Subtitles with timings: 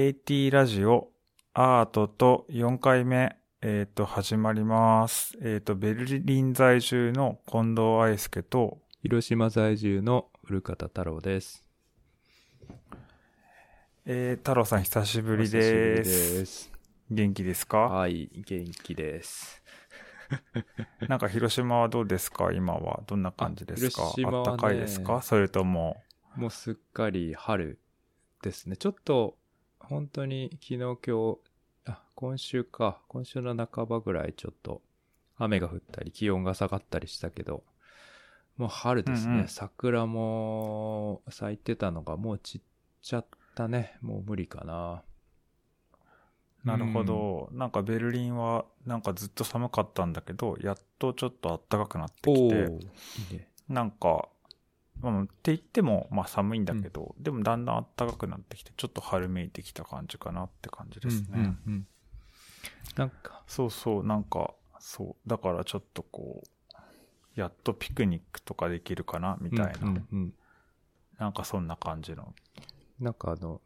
[0.00, 1.10] AT ラジオ
[1.54, 5.36] アートと4回目、えっ、と、始まります。
[5.42, 11.64] えっ、と、ベルリン在住の近藤愛介と、広島在住の古方太郎です。
[14.06, 15.56] えー、太郎さん久しぶりです。
[15.56, 16.72] お久しぶりです
[17.10, 17.78] 元気ですか？
[17.78, 19.64] はい、元気です。
[21.08, 22.52] なんか広島はどうですか？
[22.52, 23.02] 今は。
[23.08, 24.02] どんな感じですか？
[24.16, 25.22] ねあったかいですか？
[25.22, 26.00] それとも、
[26.36, 27.80] もうすっかり春
[28.42, 28.76] ですね。
[28.76, 29.36] ちょっと、
[29.88, 31.38] 本当に昨日今日、
[31.86, 34.82] あ、今週か、今週の半ばぐらいちょっと
[35.38, 37.64] 雨が降ったり気温が下がったりしたけど、
[38.58, 39.32] もう春ですね。
[39.32, 42.60] うんうん桜も咲いてたのがもう散っ
[43.00, 43.96] ちゃったね。
[44.02, 45.02] もう無理かな。
[46.64, 53.48] なるほど、なんかベルリンはなんかずっと寒かったんだけど、やっとちょっと暖かくなってきて、いいね。
[53.70, 54.28] なんか、
[55.02, 61.28] うん、って言っても、まあ寒いんだけど、でもだんだん暖かくなってきて、ちょっと春めいてきた感じかなって感じですね。
[61.32, 61.86] うんうんうん
[62.96, 70.34] なんか、そうそう、なんか、そう、だからちょっとこう、やっとピクニックとかできるかな、みたいな、うんうんうん
[71.18, 72.32] なんかそんな感じの、
[73.00, 73.60] なんかあの、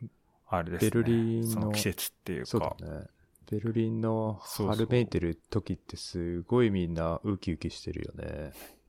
[0.49, 0.91] あれですね。
[0.91, 3.07] ベルリンのその季節っていうそうか、だね。
[3.51, 8.53] ベルリンのそうそう春めいてる時ってすごいみんなウキウキしてるよね。
[8.55, 8.82] そう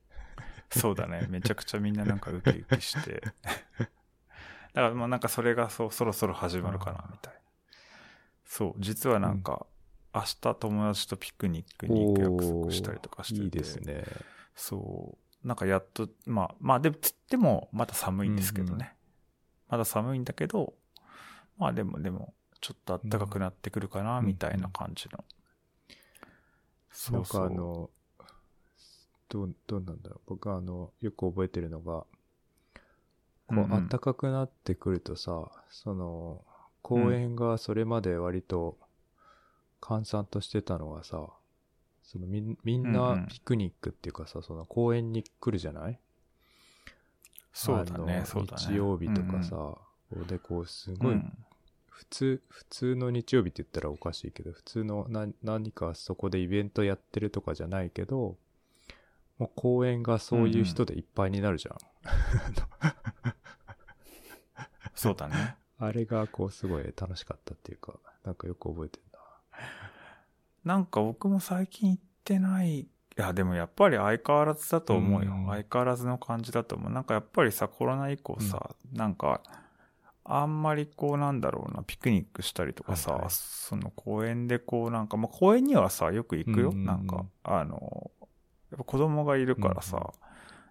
[0.94, 1.26] だね。
[1.28, 3.22] めちゃくちゃみんななんかウキウキして。
[4.74, 7.40] だからもうなんかそれがそう、そろそろ始まるかな、みたいな。
[8.44, 9.66] そう、実はなんか、
[10.14, 13.44] 明日友達とピクニックに行く約束したりとかしてて。
[13.44, 14.04] いいですね。
[14.54, 15.46] そう。
[15.46, 18.76] なんかやっと、まあ、まあでも、つってもまだ寒いんですけどね。
[18.76, 18.88] うんうん
[19.68, 20.74] まだ寒いんだけど、
[21.58, 25.24] まあでもでも、ちょっと暖かくなってくるかな、うんみたいな感じの。
[27.12, 27.90] なんかあの、
[29.34, 30.20] どう、どうなんだろう。
[30.28, 32.06] 僕はあの、よく覚えてるのが、こ
[33.50, 33.88] う、うんうん。
[33.88, 36.44] 暖かくなってくるとさ、その、
[36.82, 38.78] 公園がそれまで割と
[39.80, 41.28] 閑散としてたのがさ、
[42.02, 43.26] そのみんみんうんうなん。
[43.28, 45.98] ピクニックっていうかさ、その公園に来るじゃない？
[47.52, 48.62] そうだね、そうだね。
[48.62, 49.78] 日曜日とかさ、
[50.28, 51.32] でこうすうんうん、ごい、うん。
[51.88, 58.36] 普通普通の日曜日って言ったらおかしいけど普通の何何かそこでイベントやってるとかじゃないけど
[59.38, 61.76] もう公園がそういう人でいっぱいになるじゃん、
[64.94, 65.56] そうだね。
[65.78, 67.94] あれがこうすごい楽しかったっていうか
[68.24, 69.04] なんかよく覚えてる
[70.64, 72.80] なんか僕も最近行ってない。
[72.80, 75.32] いや、でもやっぱり相変わらずだと思うよ。
[75.32, 76.92] うん相変わらずの感じだと思う。
[76.92, 79.42] なんかやっぱりさ、コロナ以降さ、なんか、
[80.24, 86.70] あんまりこうなんだろうな、ピクニックしたりとかさ、はいはいその公園でこうなんか、まあ公園にはさ、よく行くよ。
[86.70, 88.10] うんうんうんなんか、あの、
[88.74, 90.10] やっぱ子供がいるからさ、うんうん。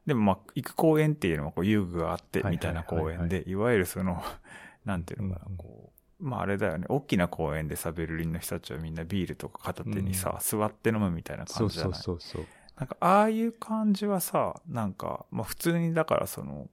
[0.06, 4.22] でもまあ、行く公園っていうのはこう遊具があってみたいな公園で、いわゆるその、
[4.86, 5.58] なんていうのかな、うんうん。
[5.58, 12.00] こう、まああれだよね、大きな公園でさ、ベルリンの人たちはみんなビールとか片手にさ、座って飲むみたいなそうそ感じじゃない？
[12.00, 12.46] うそうそう
[12.78, 16.70] なんか、ああいう感じはさ、なんか、まあ普通にだからその、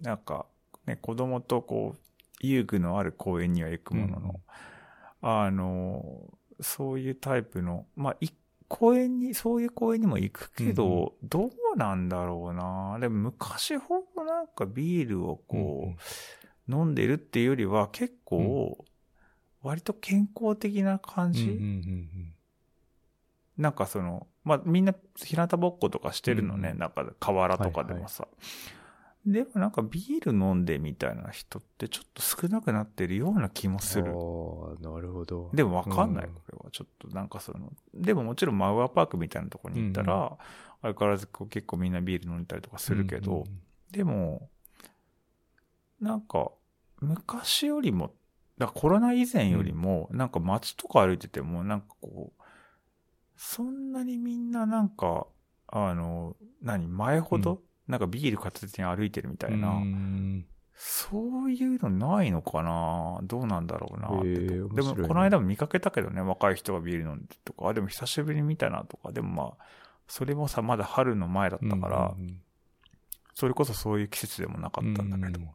[0.00, 0.46] なんか、
[0.86, 1.98] ね、子供とこう、
[2.40, 4.40] 遊具のある公園には行くものの、
[5.22, 8.28] あの、そういうタイプの、まあ、い
[8.74, 11.10] 公園に、そういう公園にも行くけど、うんうん。
[11.22, 12.98] どうなんだろうな。
[12.98, 15.94] でも昔ほどなんかビールをこ
[16.68, 18.84] う、飲んでるっていうよりは結構、
[19.62, 22.34] 割と健康的な感じ、うんうんうん
[23.56, 28.26] なんかその、まあ、みんな日向ぼっことかしてるのね、うんなんか河原とかでもさ。
[29.26, 34.04] でもなんかビール飲んでみたいな人ってちょっと少なくなってるような気もする。
[34.04, 35.50] ああなるほど。
[35.54, 36.34] でもわかんない、うん。
[36.34, 36.70] これは。
[36.70, 40.30] ちょっとなんかその、でももちろんマウアパークみたいなところに行ったら、うん。
[40.82, 44.50] 相変わらずこう結構みんなビール飲んだりとかするけど、うんうんでも、
[46.00, 46.50] なんか、
[47.00, 48.12] 昔よりも、
[48.58, 52.42] だコロナ以前よりも、なんか街とか歩いてても、なんかこう、
[53.36, 55.28] そんなにみんななんか、
[55.68, 60.46] あの、何、前ほど、なんかビール片手に歩いてるみたいな、うん。
[60.74, 63.20] そういうのないのかな？
[63.22, 64.28] どうなんだろうなって。
[64.28, 69.64] へえでも、この間も見かけたけどね、若い人がビール飲んでとか、あ、でも久しぶりに見たなとか、でもまあ、
[70.08, 72.40] それもさ、まだ春の前だったから、うんうん
[73.36, 75.48] それこそそういう季節でもなかったんだけど、うん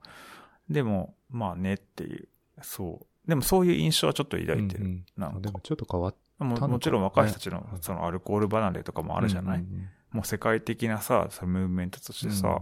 [0.69, 2.27] でも、まあねっていう、
[2.61, 3.29] そう。
[3.29, 4.83] でもそういう印象はちょっと抱いてる。
[4.83, 5.05] うんうん。
[5.17, 5.37] なんか。
[5.37, 6.67] あでもちょっと変わっもたのか。
[6.67, 12.61] もちろん若い人たちのうんそのアルコール離れとかもあるじゃない、うんうんもう世界的なさ、そのムーブメントとしてさ、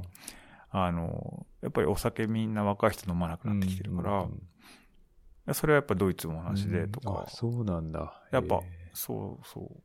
[0.73, 0.79] うん。
[0.79, 4.47] あの、やっぱりお酒みんな若い人飲まなくなってきてるから、うんうん
[5.53, 8.21] それはやっぱドイツも同じでとか、そうなんだ。
[8.31, 8.59] やっぱへ
[8.93, 9.81] そうそう。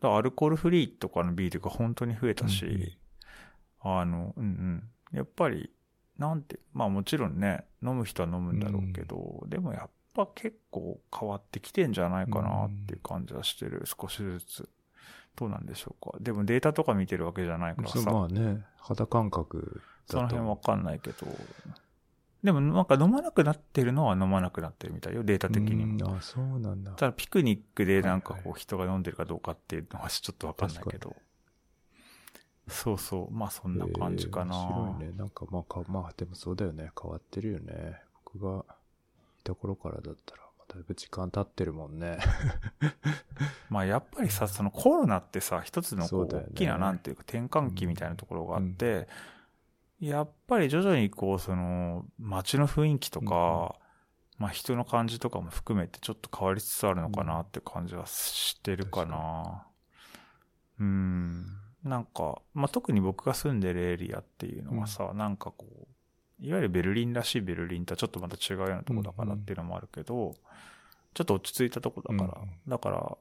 [0.00, 4.00] だアルコールフリーとかのビールが本当に増えたし、うんうん。
[4.00, 5.16] あの、うんうん。
[5.16, 5.70] やっぱり、
[6.18, 14.68] なんて、まあもちろんね、飲む人は飲むんだろうけど、でもやっぱ結構変わってきてんじゃないかなっていう感じはしてる、少しずつ。
[15.36, 16.18] どうなんでしょうか。
[16.20, 18.00] でもデータとか見てるわけじゃないからさ。
[18.10, 21.26] まあね、肌感覚その辺わかんないけど。
[22.42, 26.90] でもなんか飲まなくなってるのは飲まなくなってるみたいよ、データ的にあ、そうなんだ。
[26.92, 31.14] ただピクニックでなんかこう人が飲んでるかどうかっていうのはちょっとわかんないけど。
[32.68, 33.32] そうそう。
[33.32, 34.56] まあそんな感じかな。
[34.56, 35.12] えー面白いね。
[35.16, 36.90] なんかまあか、まあでもそうだよね。
[37.00, 38.00] 変わってるよね。
[38.24, 38.64] 僕が
[39.40, 40.42] いた頃からだったら、
[40.74, 42.18] だいぶ時間経ってるもんね。
[43.68, 49.06] まあやっぱりさ、そのコロナってさ、一つのこう大きななんていうか転換期みたいなところがあって、
[50.00, 53.76] やっぱり徐々にこうその街の雰囲気とか、
[54.38, 59.66] まあ人の感じとかも含めてちょっと変わりつつあるのかなって感じはしてるかな。
[60.80, 61.46] うん。
[61.84, 65.91] なんか、まあ特に僕が住んでるエリアっていうのはさ、なんかこう、
[66.42, 70.34] いわゆるベルリンらしいベルリンとはちょっとまた違うようなとこだからっていうのもあるけど、
[71.14, 73.16] ちょっと落ち着いたとこだから、うんうんだから、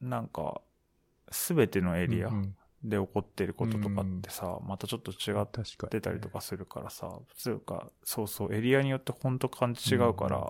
[0.00, 0.60] なんか、
[1.30, 5.46] すべてのエリアうんうんで起こってることとかってさ、またちょっと違っ。
[5.90, 10.44] てたりとかするからさ、つうか、そうそう、エリアによってほんと感じ違うから、うん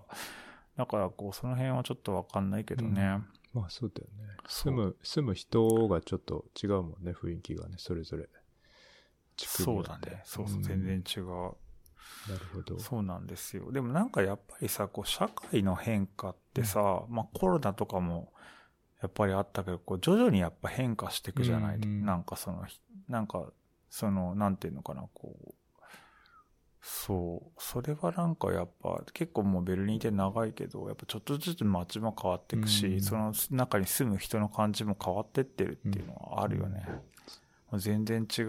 [0.78, 3.20] だからこう、その辺はちょっとわかんないけどね。
[3.52, 4.36] まあそうだよね。
[4.46, 8.28] 住む、住む人がちょっと違うもんね、雰囲気がね、それぞれ。
[9.36, 10.22] そうだね。
[10.24, 11.52] そうそう、ん全然違う。
[12.28, 12.78] なるほど。
[12.78, 13.72] そうなんですよ。
[13.72, 18.32] でもなんかやっぱりさ、こう、社会の変化ってさ、まあコロナとかも、
[19.00, 23.52] やっぱりあったけど、こう、徐々にやっぱ変化していくじゃない、うんうんなんかその、ひなんか、
[23.90, 25.54] その、なんていうのかな、こう、
[26.80, 27.50] そう。
[27.58, 36.86] それはなんかやっぱ、結構もうベルリンって長いけど、やっぱちょっとずつ街も変わっていくし、うんその中に住む人の感じも変わってってるっていうのはあるよね。
[37.74, 38.46] 全然違う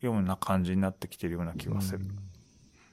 [0.00, 2.04] ような感じになってきてるような気がする。
[2.04, 2.33] うん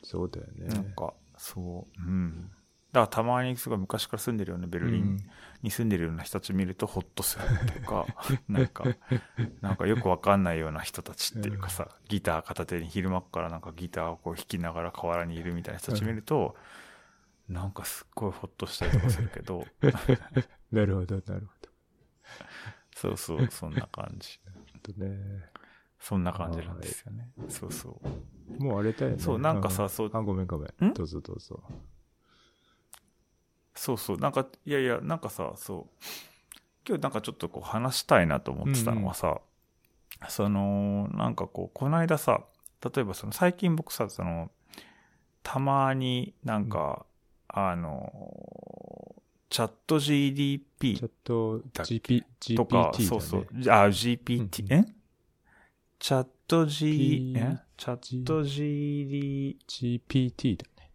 [0.03, 0.68] そうだよね。
[0.68, 2.51] なんか、そう、うん。
[2.92, 5.18] だからたまにすごい昔から住んでるようなベルリン
[5.62, 8.06] に住んでるような人たち見るとホッとするっていうか、
[8.50, 8.83] なんか、
[9.62, 16.57] なんかよくわかんないような人たちっていうかさ、ギター片手に昼間っからなんかギターをこう弾きながら河原にいるみたいな人たち見ると、
[17.47, 19.65] なんかすっごいホッとしたりとかするけど、
[20.71, 21.62] なるほど、なるほ
[22.95, 24.39] そうそう、そんな感じ。
[24.88, 25.06] ど。
[25.06, 25.50] ね。
[26.01, 27.30] そんな感じなんですよね。
[27.48, 28.01] そうそ
[28.59, 28.63] う。
[28.63, 29.19] もうあれだよね。
[29.19, 30.94] そうなんかさそうあ、ごめんごめんん？
[30.94, 31.62] どうぞどうぞ。
[33.75, 34.18] そうそう。
[34.18, 36.03] なんか、いやいや、なんかさ、そう。
[36.88, 39.39] 今日なんかちょっとこう話したいなと思ってたのはさ、
[40.27, 42.42] その、なんかこう、この間さ、
[42.83, 44.51] 例えばその最近僕さ、その、
[45.44, 47.06] たまになんか、
[47.47, 49.15] あの、
[49.50, 52.92] チャット GDP チャット GP、GPT とか。
[53.00, 53.47] そうそう。
[53.69, 55.00] あ、GPT、うんえ？
[56.01, 57.59] チャット G、え？
[57.77, 60.92] チャット GD、GPT だね。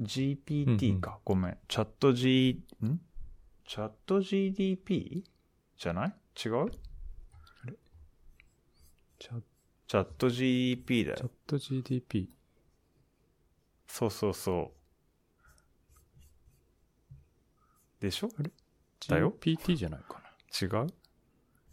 [0.00, 1.20] GPT か。
[1.24, 1.58] ごめん。
[1.68, 2.98] チャット G、ん？
[3.64, 5.22] チャット GDP?
[5.78, 6.08] じゃない？
[6.08, 6.66] 違う？
[9.20, 9.40] チャ
[9.86, 11.16] チャット GDP だよ。
[11.18, 12.28] チャット GDP。
[13.86, 14.72] そうそうそ
[18.00, 18.02] う。
[18.02, 18.28] でしょ？
[19.08, 20.28] だよ GPT じゃないかな。
[20.60, 20.88] 違う？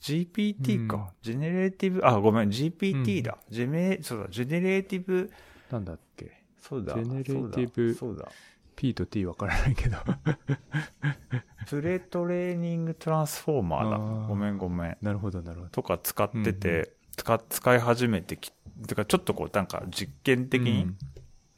[0.01, 1.13] ?GPT か。
[1.21, 3.37] generative、あ、ごめん、GPT だ。
[3.49, 5.31] ジェネ、そうだ、 generative、
[5.71, 6.31] なんだっけ？
[6.61, 6.93] そうだ。
[6.95, 8.29] generative そうだ。
[8.75, 9.97] ?P と T わからないけど。
[11.67, 13.95] pre-training transformer だ。
[13.97, 14.97] あーごめんごめん。
[15.01, 15.69] なるほど、なるほど。
[15.69, 18.51] とか使ってて、うんう使、使い始めてき、
[18.87, 20.97] てかちょっとこうなんか実験的に、うん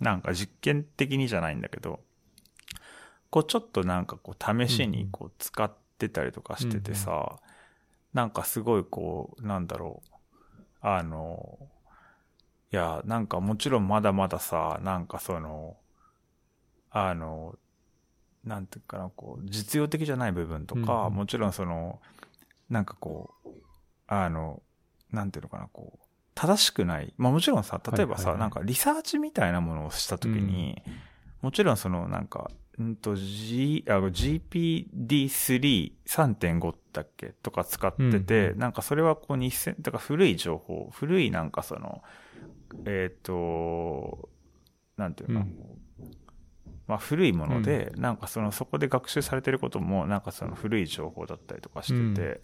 [0.02, 2.00] なんか実験的にじゃないんだけど、
[3.30, 7.40] こうちょっとなんかこう試しにこう使ってたりとかしててさ、
[8.14, 10.16] なんかすごいこう、なんだろう、
[10.82, 11.60] あの、
[12.72, 15.78] いや、なんかもちろんまだまださ、なんかその、
[16.90, 17.56] あの、
[18.44, 21.14] なんていうかな、こう、実用的じゃない部分とか、うんうん。
[21.14, 22.02] もちろんその、
[22.70, 23.50] なんかこう、
[24.08, 24.62] あの、
[25.12, 27.14] なんていうのかな、こう、正しくない。
[27.18, 28.40] まあもちろんさ、例えばさ、はいはいはい。
[28.40, 30.82] なんかリサーチみたいなものをしたときに、
[31.42, 32.50] もちろんそのなんか、
[32.82, 42.02] うんと G、あ GPD3、3.5だっけとか使ってて、うんなんかそれはこう2000、だから古い情報、古いなんかその、
[42.86, 44.30] えっ、と、
[44.98, 45.56] なんていうのうん。
[46.88, 52.42] まあ古いもので、なんかそのそこで学習されてることも、なんかその古い情報だったりとかしてて、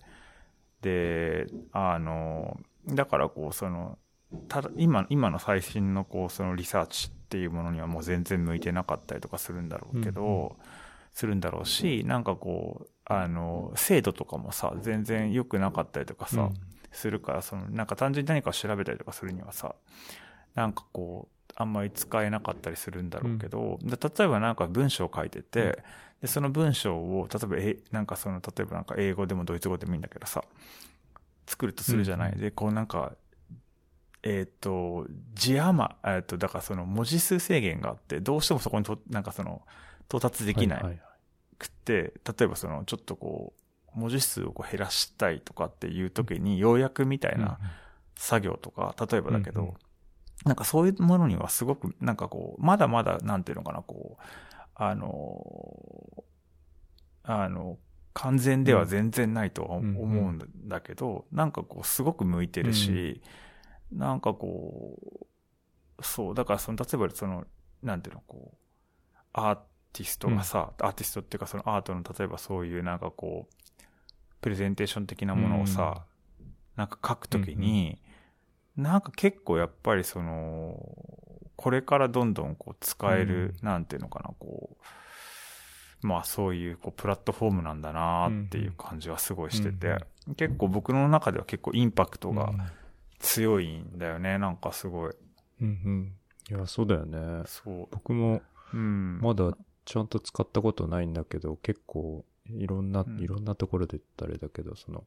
[0.82, 3.98] で、あの、だからこうその、
[4.48, 10.52] ただ、今、今の最新のこう、そのリサーチっていうものにはもう全然向いてなかったりとかするんだろうけど、うんう
[11.18, 16.54] するんだろうし、なんかこう、あの、精度とかもさ、全然良くなかったりとかさ、うん。
[16.92, 19.74] するから、その、なんか単純に何かを調べたりとかするにはさ、
[20.54, 25.74] なんかこう、あんまり使えなかったりするんだろうけど、で例えばなんか文章を書いてて、うん。
[26.22, 30.44] で、その文章を、例えば、え、なんかその、例えばなんか英語でもドイツ語でもいいんだけどさ、
[31.48, 32.34] 作るとするじゃない。
[32.34, 32.40] うん。
[32.40, 33.14] で、こうなんか、
[34.24, 39.62] えっ、と、字余、えっ、と、だからその文字数制限があって、どうしてもそこにと、なんかその、
[40.08, 41.00] 到達できない
[41.58, 43.54] くて、例えばその、ちょっとこ
[43.96, 47.60] う、文字数をこう減らしたいとかっていう時に、要約みたいな
[48.16, 49.74] 作業とか、例えばだけど、うんうん。
[50.46, 54.24] なんかそういうものにはすごく、なんかこう、まだまだ、なんていうのかな、こう、
[54.76, 56.24] あの、
[57.24, 57.78] あの、
[58.14, 63.22] 完全では全然ないとは思うんだけど、なんかこう、すごく向いてるし、
[63.92, 64.98] なんかこ
[66.00, 67.46] う、そう、だからその、例えばその、
[67.84, 69.56] なんていうの、こう、アー
[69.94, 73.54] ティストがさ、アーティストっていうかそのアートの、例えばそういうなんかこう、
[74.42, 76.06] プレゼンテーション的なものをさ、
[76.76, 78.02] なんか書くときに、
[78.76, 80.80] なんか結構やっぱりその、
[81.56, 84.78] これからどんどんこう使える、なんていうのかな、こ
[86.04, 89.98] う、まあそういうこうプラットフォームなんだなっていう感じはすごいしてて、
[90.36, 92.54] 結構僕の中では結構インパクトが
[93.20, 95.14] 強いんだよね、なんかすごい。
[95.62, 96.14] うんうん。
[96.50, 97.44] いや、そうだよね。
[97.46, 97.88] そう。
[97.92, 98.42] 僕も
[98.74, 99.20] うん。
[99.22, 105.06] まだちゃんと使ったことないんだけど、結構いろんな、うんいろんなところで言ったらあれだけど、その、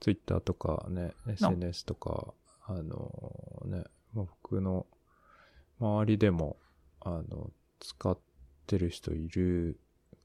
[0.00, 2.34] ツイッターとかね、SNS とか、
[2.66, 4.86] あのね、まあ僕の
[5.80, 6.56] 周りでも、
[7.00, 8.18] あの、使っ
[8.66, 9.78] てる人いる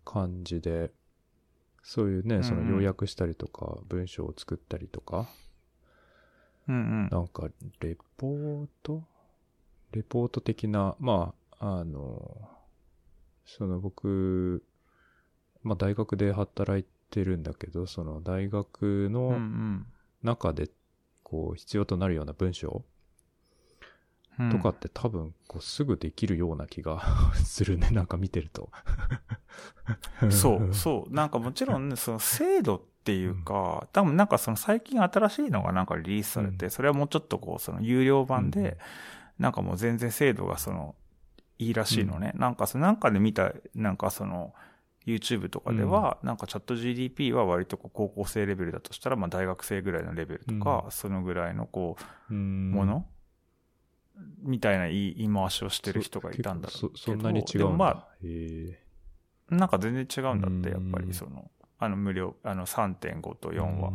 [0.06, 0.92] 感じで、
[1.84, 5.30] そういうね、その要約したりとか、文章を作ったりとか、
[6.70, 7.10] うんうん。
[7.12, 7.50] なんか、
[7.80, 9.04] レポート？
[9.92, 12.50] レポート的な、まあ、あの、
[13.46, 14.64] その僕、
[15.64, 19.86] まあ大学で働いてるんだけど、その大学のん
[20.22, 20.70] 中で、
[21.24, 22.86] こう、必要となるような文章
[24.40, 24.52] うん。
[24.52, 27.02] とかって多分、こう、すぐできるような気が
[27.44, 28.70] するね、なんか見てると。
[30.30, 31.14] そう、 そう。
[31.14, 36.72] なんかもちろんね、その精度っていうか、多分なんかその最近新しいのがなんかリリースされて、うん。
[36.72, 38.78] それはもうちょっとこう、その有料版うんで、
[39.38, 40.96] なんかもう全然精度がその、
[41.58, 42.32] いいらしいのね。
[42.36, 44.54] なんかその、なんかで見た、なんかその、
[45.06, 51.98] YouTube とかでは、なんかチャット GDP は割とこう高校生レベルだとしたら、まあ大学生ぐらいのレベルとか、うそのぐらいのこ
[52.30, 52.72] う、うん。
[52.72, 53.06] もの、
[54.42, 56.98] みたいな言い言い回しをしてる人がいたんだろうけど。
[56.98, 57.58] そそんなに違うんだ。
[57.58, 58.80] でもまあ、へ
[59.50, 61.08] なんか全然違うんだって、やっぱうん。
[61.08, 61.50] りその、
[61.80, 63.92] あの無料、あの3.5とえ4は。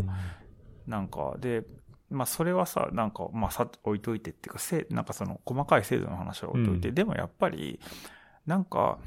[0.87, 1.65] なんか、で、
[2.11, 6.95] まあそれはさ、なんか、まあさ、置いといてっていうか、せなんかその細かい制度の話は置いといて、うん。
[6.95, 7.79] でもやっぱり、
[8.47, 8.99] なんか、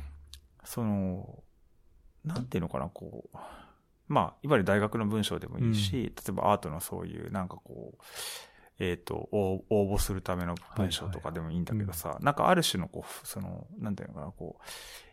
[0.63, 1.43] その、
[2.23, 3.37] なんていうのかな、こう、
[4.07, 8.03] まあ、いわゆる大学の文章でもいいし、例えばアートのそういう、なんかこう、
[8.79, 14.63] えっ、と応、応募するための文章とかでもいいんだけどさ、なんかある種のこう、その、なんていうのかな、こう、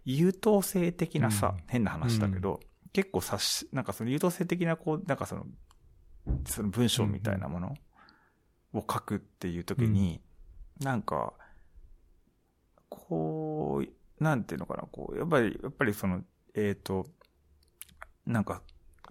[0.05, 1.65] 優等生的なさ、うん。
[1.67, 2.61] 変な話だけど、
[2.95, 5.45] 結構さし、なんかその優等生的なこう、なんかその、
[6.47, 7.75] その文章みたいなもの
[8.73, 10.23] を書くっていう時に、
[10.81, 11.35] なんか、
[12.89, 16.23] こう、なんていうのかな、こう、やっぱり、やっぱりその、
[16.55, 17.07] えっ、と、
[18.27, 18.63] なんか、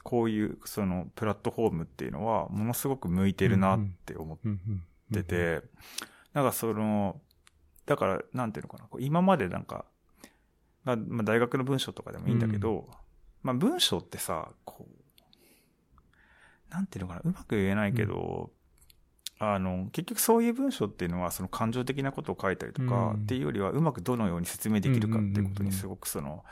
[0.01, 5.61] こういう、その、プラットフォームっていうのは、ものすごく向いてるなって思っうんうんてて、
[6.31, 7.19] なんかその、
[7.85, 9.83] だから、なんていうのかな、こう今までなんか、
[10.85, 12.89] まあ、まあ大学の文章とかでもいいんだけど、
[13.43, 18.51] まあ文章ってさ、こう、なんていうのかな、うまく言えないけど、
[19.39, 23.23] あの、結局そういう文章っていうのは、その感情的なことを書いたりとか、うん。
[23.23, 26.43] っていうよりは、うまくどのように説明できるかっていうことにすごくその、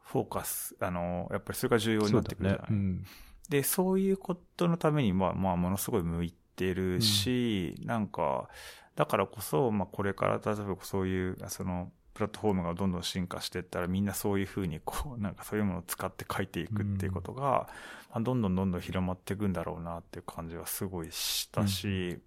[0.00, 2.70] フォーカス、あの、やっぱりそれが重要になってくるじゃない。
[2.70, 2.76] ね。
[2.76, 3.04] うん。
[3.48, 8.48] で、そういうことのために、まあ、まあ、ものすごい向いてるし、なんか、
[8.94, 17.68] だからこそ、まあ、これから、例えばそういう、その、プラットフォームがどんどん進化していったら、みんなそういうふうに、こう、 なんかそういうものを使って書いていくっていうことが、
[18.10, 22.18] まあ、どんどんどんどん広まっていくんだろうなっていう感じはすごいしたし、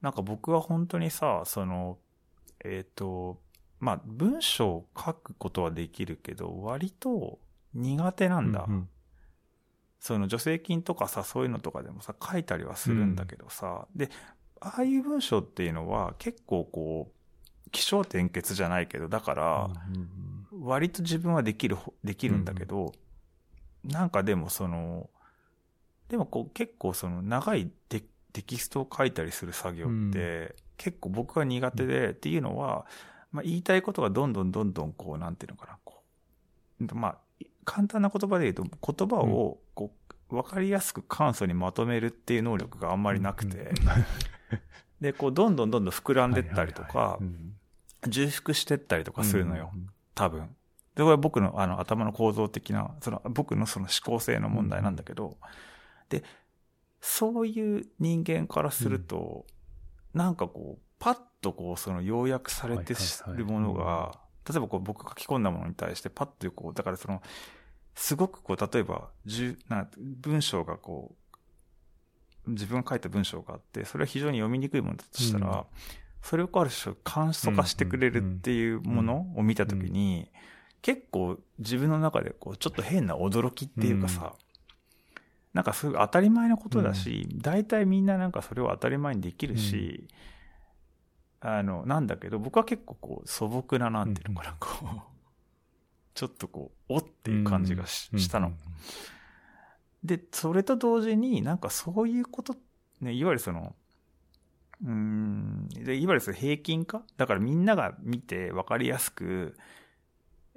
[0.00, 1.98] なんか僕は本当にさ、その、
[2.64, 3.40] えっ、と、
[3.78, 7.38] まあ、文章を書くことはできるけど、割と
[7.74, 8.66] 苦手なんだ。
[8.68, 8.88] うん
[10.00, 14.10] その助成金とかさ、そういうのとかでもさ、書いたりはするんだけどさ、で、
[14.60, 17.17] ああいう文章っていうのは結構こう、
[17.70, 20.28] 気象転結じゃないけど、だから、うん
[20.60, 22.92] 割と自分はできるほ、できるんだけど、
[23.84, 25.08] なんかでもその、
[26.08, 32.86] でもこう結構その長いテテキストを書いたりする作業って、結構僕は苦手で、っていうのは、
[33.30, 36.02] まあ言いたいことがどんどんどんどんこう、なんていうのかな、こ
[36.80, 37.18] う、まあ、
[37.64, 39.92] 簡単な言葉で言うと、言葉をこ
[40.30, 43.72] う、わかりやすく簡素にまとめるっていう能力があんまりなくて、
[45.00, 47.18] で、こう、どんどんどんどん膨らんでったりとか
[48.06, 49.70] 重複してったりとかするのよ。
[49.74, 50.48] うん多分。
[50.96, 55.36] で、これは僕のあの頭の構造的な、その僕のその思考性の問題なんだけど、
[56.08, 56.24] で、
[57.00, 59.46] そういう人間からすると、
[60.12, 62.94] なんかこう、パッとこう、その要約されて
[63.28, 67.22] るものが、例えばこう僕書き込んだものに対してパッとこう、だからその、
[67.94, 69.10] すごくこう、例えば、
[69.68, 71.14] な文章がこ
[72.46, 75.64] う、自分が書いた文章があって、それは非常に読みにくいものだとしたら、うん
[76.22, 80.30] それをある種簡素化してくれるっていうものを見たときに、
[80.82, 84.34] 結構自分の中でこうちょっと変な驚きっていうかさ、
[85.54, 90.06] なんかそういう当たり前のことだし、大体みんななんかそれを当たり前にできるし、
[91.40, 95.00] あの、なんだけど、僕は結構こう素朴ななんていうのかな、こう、
[96.14, 98.52] ちょっとこう、おっていう感じがし,、たの。。
[100.02, 102.54] で、それと同時になんかそういうこと、
[103.00, 103.74] ね、いわゆるその、
[104.84, 107.02] うーん、でいわゆるその平均化？
[107.16, 109.56] だからみんなが見て分かりやすく、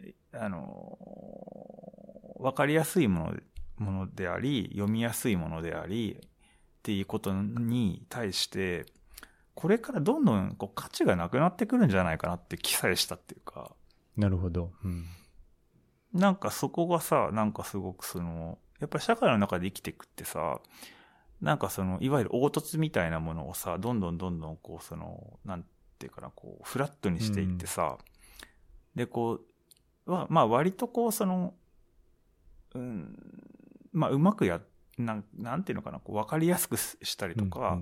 [0.03, 0.97] えあの、
[2.39, 3.31] 分かりやすいも
[3.77, 8.85] のものであり、読みやすいものであり、っていうことに対して、
[9.53, 13.71] これからどんどんこう価値がなくなってくるんじゃないかなって記載したっていうか、
[14.17, 14.71] なるほど。
[14.83, 15.05] うん。
[16.13, 20.59] なんかそこがさ、なんかすごくその、やっぱり社会の中で生きていくってさ、
[21.41, 25.65] なんかその、いわゆる凹凸みたいなものをさ、どんどんどんどんこう、その、なん
[25.98, 27.98] ていうかな、こう、フラットにしていってさ、
[28.95, 29.41] で、こ
[30.05, 31.53] う、は、まあ割とこう、その、
[32.75, 33.15] うん、
[33.91, 34.62] まあうまくや、
[34.98, 37.79] なん、なんていうのかな、こう、わかりやすくしたりとか、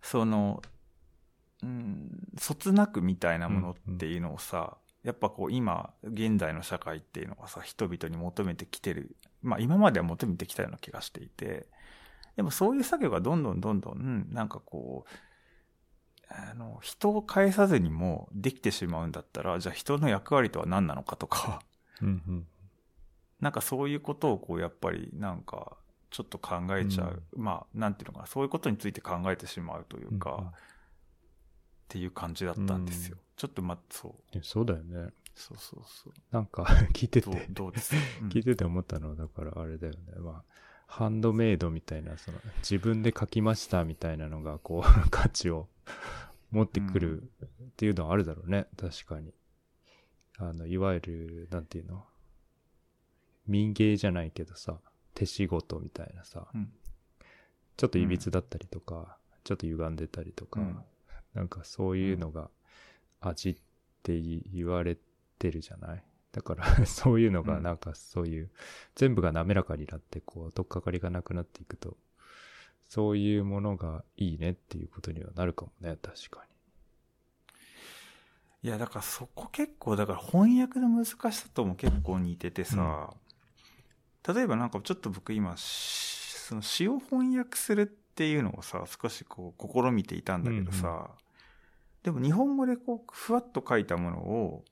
[0.00, 0.62] その、
[1.62, 9.16] うん、そつなくみたいなものっていうのをさ、やっぱこう今、現代の社会っていうのがさ、人々に求めてきてる。
[9.42, 11.66] まあ今までは求めてきたような気がしていて、
[12.38, 21.60] でもそういう作業がどんどんどんどん、うんなんかこう、あの、人を返さずにもできてしまうんだったら、じゃあ人の役割とは何なのかとか、
[22.00, 22.46] うんうん
[23.40, 25.76] なんかそういうことをこうやっぱりなんか
[26.10, 27.22] ちょっと考えちゃう。
[27.36, 30.50] まあなんていうのかな、そういうことについて考えてしまうというか、うんうんっ
[31.90, 33.16] ていう感じだったんですよ。
[33.34, 34.12] ちょっとま、そう。
[34.36, 35.10] えそうだよね。
[35.34, 36.12] そうそうそう。
[36.30, 40.12] なんか 聞いてどうて、どうです、うん 聞いてて思ったのは、だからあれだよね。
[40.18, 40.44] まあ、
[40.88, 45.68] ハンドメイドみたいな、その、自分で書きましたみたいなのが、こう、 価値を
[46.50, 48.66] 持ってくるっていうのはあるだろうね。
[48.76, 49.32] 確かに。
[50.38, 52.06] あの、いわゆる、なんていうの？
[53.46, 54.80] 民芸じゃないけどさ、
[55.14, 56.72] 手仕事みたいなさ、うん。
[57.76, 60.84] ちょっといびつだったりとか、ちょっと歪んでたりとか、うん。
[61.34, 62.50] なんかそういうのが
[63.20, 63.56] 味っ
[64.02, 64.96] て言われ
[65.38, 66.04] てるじゃない？
[66.32, 67.62] だから そういうのがうん。
[67.62, 68.50] なんかそういう、
[68.94, 71.96] 全部が滑らかになってこう、とっかかりがなくなっていくと、
[72.88, 76.44] そういうものがいいねっていうことにはなるかもね、確か
[78.62, 83.14] いや、だからそこ結構、だから翻訳の難しさとも結構似ててさ、
[84.26, 91.10] 例えばなんかちょっと僕今、しその詩を翻訳するっていうのをさ、少しこう試みていたんだけどさ、
[92.02, 94.64] でも日本語でこう、ふわっと書いたものを、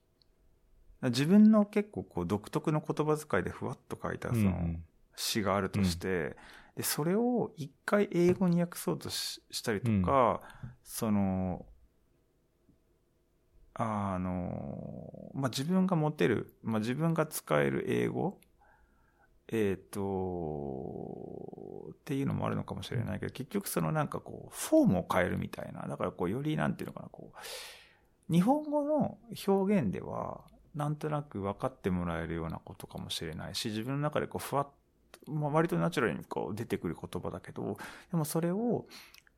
[1.03, 4.43] 自分の結構こう独特の言葉遣いでふわっと書いたそに。
[4.45, 4.75] の
[5.15, 6.35] 詩があるとして、
[6.75, 10.41] で、それを一回英語に訳そうとししたりとか、
[10.83, 11.65] その、
[13.73, 18.39] あの、まあ、自分が持てる、まあ、自分が使える英語、
[19.49, 21.57] えっ、と、
[21.93, 30.41] っていうのもあるのかもしれないけど、結局そのなんかこう、フォームを変えるみたいな、だからこう、よりなんていうのかな、こう、日本語の表現では、
[30.75, 34.67] なんとなく分かってもらえるようなことかもしれないし、自分の中でこう、ふわっ
[35.25, 37.77] と、まあ、割とナチュラルにこう出てくる言葉だけど、
[38.11, 38.85] でもそれを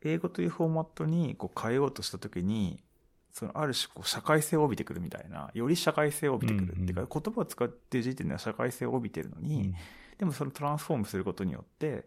[0.01, 2.83] 英語というフォーマットにこう変えようとしたときに、
[3.31, 9.73] そのある種こう社会性を帯びてくるみたいな、より社会性を帯びてくるっていうか、うん言葉を使っている時点では社会性を帯びてるのに、
[10.17, 12.05] でもそのトランスフォームすることによって、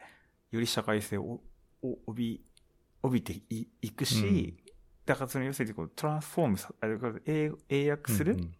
[0.50, 1.40] より社会性を
[1.82, 2.44] を帯び、
[3.02, 4.56] 帯びていいくし、
[5.04, 6.72] だからその要するにこうトランスフォームさ、
[7.26, 8.54] 英英訳する、うん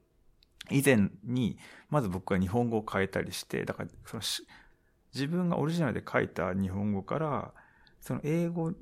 [0.71, 1.59] 以前に、
[1.91, 4.47] まず僕は日本語を変えたりして、だからそのし
[5.15, 7.53] 自分がオリジナルで書いた日本語から、
[8.01, 8.73] その英語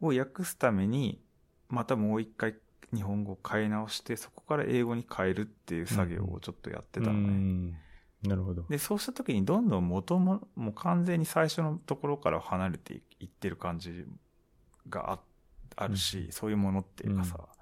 [0.00, 1.20] を訳すために、
[1.68, 2.54] またもう一回
[2.94, 7.18] 日本語を変え直して、そこから英語に変えるっていう作業をちょっとやってたのね。
[7.18, 7.74] うん
[8.22, 8.64] なるほど。
[8.70, 14.06] で、そうした時にどんどん元も、もう完全に最初のところから離れていってる感じ
[14.88, 15.20] があ
[15.76, 17.53] あるし、うんそういうものっていうかさ、うん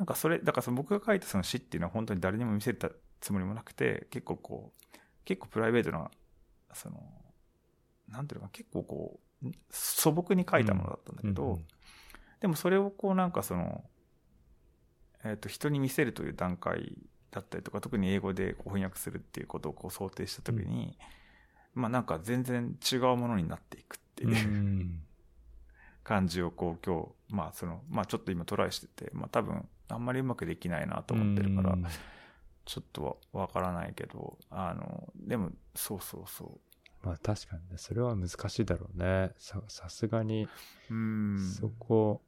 [0.00, 2.88] なんかそれ、だからその僕が書いたその詩っていうのは本当に誰にも見せた
[3.20, 6.10] つもりもなくて、結構こう、結構プライベートな、
[6.72, 7.02] その、
[8.08, 11.66] なんていうのかな、結構こう、素朴に書いたものだったんだけど、うん
[12.40, 13.84] でもそれをこうなんかその、
[15.24, 16.96] えっ、と、人に見せるという段階
[17.30, 20.96] だったりとか、特に英語でこう翻訳するっていうことをこう想定したときに、
[21.74, 25.02] まあなんか全然違うものになっていくっていう、うん。
[26.02, 31.86] 感じをこう今日、まあその、まあちょっと今トライしてて、まあ多分あんまりうまくできないなと思ってるから、うん
[32.66, 36.60] ちょっとわわからないけど、あの、でもそうそうそ
[37.02, 39.32] まあ確かにね、それは難しいだろうね。
[39.38, 40.44] さ、さすがに、
[40.90, 40.94] う。
[40.94, 41.52] うん。
[41.58, 42.22] そこ、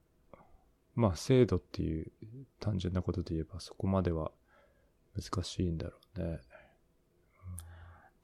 [0.95, 2.11] まあ制度っていう
[2.59, 4.33] 単純なことで言えばそこまでは
[5.15, 6.41] 難しいんだろうね。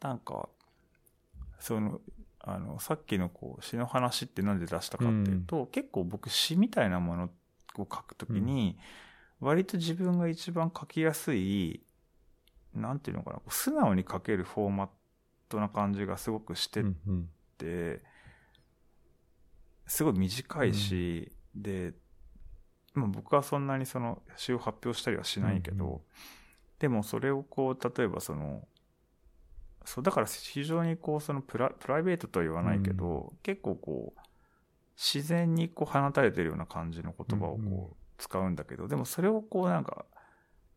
[0.00, 0.48] なんか、
[1.60, 2.00] その、
[2.40, 7.28] あの、さっきのこう、詩の話ってなんで出したかっていうと、結構僕詩みたいなものを
[7.78, 8.78] 書くときに、
[9.40, 11.82] 割と自分が一番書きやすい、
[12.74, 14.88] なんていうのかな、素直に書けるフォーマッ
[15.48, 16.84] トな感じがすごくして
[17.56, 18.02] て、
[19.86, 21.94] すごい短いし、で、
[22.94, 26.02] まあ僕はそんなにその詩を発表したりはしないけど、
[26.78, 28.66] でもそれをこう、例えばその、
[29.84, 34.20] そう、だから非常にこう、そのプラプライベートとは言わないけど、結構こう、
[34.96, 40.04] 自然にこう放たれてるような感じの言葉をこう使うんだけど、でもそれをこうなんか、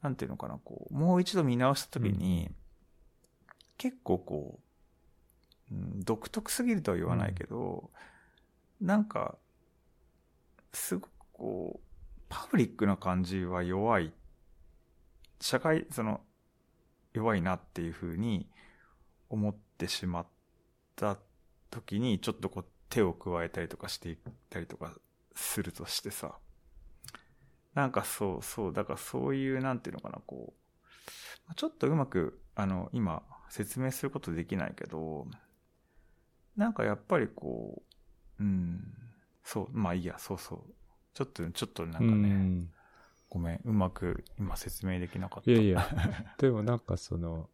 [0.02, 2.50] なんていうのかな、こう、もう一度見直したときに、
[3.78, 4.60] 結構こ
[5.72, 7.92] う、うん、独特すぎるとは言わないけど、
[8.80, 9.36] なんか、
[10.74, 14.14] すごくこう、パブリックな感じは弱い。
[15.40, 16.22] 社会、その、
[17.14, 18.48] 弱いなっていうふうに
[19.30, 20.28] 思ってしまっ
[20.96, 21.18] た
[21.70, 24.18] 時に、ちょっとこう手を加えたりとかしていっ
[24.50, 24.94] たりとか
[25.36, 26.38] するとしてさ、
[27.74, 30.54] なんかそうそう、だからそういう、なんていうのかな、こ
[31.50, 35.28] う、ちょっとうまく、あの、今、説明することできないけど、
[36.56, 37.82] なんかやっぱりこ
[38.40, 38.84] う、うん、
[39.44, 40.74] そう、まあいいや、そうそう。
[41.14, 42.68] ちょっと、ちょっとなんかね、
[43.30, 45.52] ごめん、うまく今説明できなかった。
[45.52, 45.88] いやいや、
[46.38, 47.50] でもなんかその、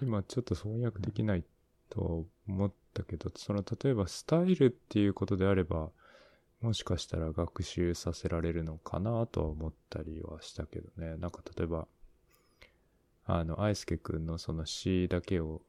[0.00, 1.44] 今ちょっと翻訳できない
[1.90, 5.90] と思ったけど、その例えばスタイルっていうことであれば、
[6.62, 11.16] もしかしたら学習させられるのかなとは思ったりはしたけどね。
[11.16, 11.88] なんか例えば、
[13.26, 15.62] あの、愛介くんのその詩だけを、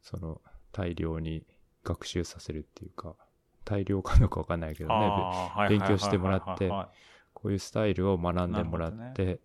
[0.00, 1.44] その大量に
[1.84, 3.16] 学習させるっていうか、
[3.64, 5.10] 大量かどうかわかんないけどね。
[5.68, 9.40] 勉強してもらってはいこういうスタイルを学んでもらって、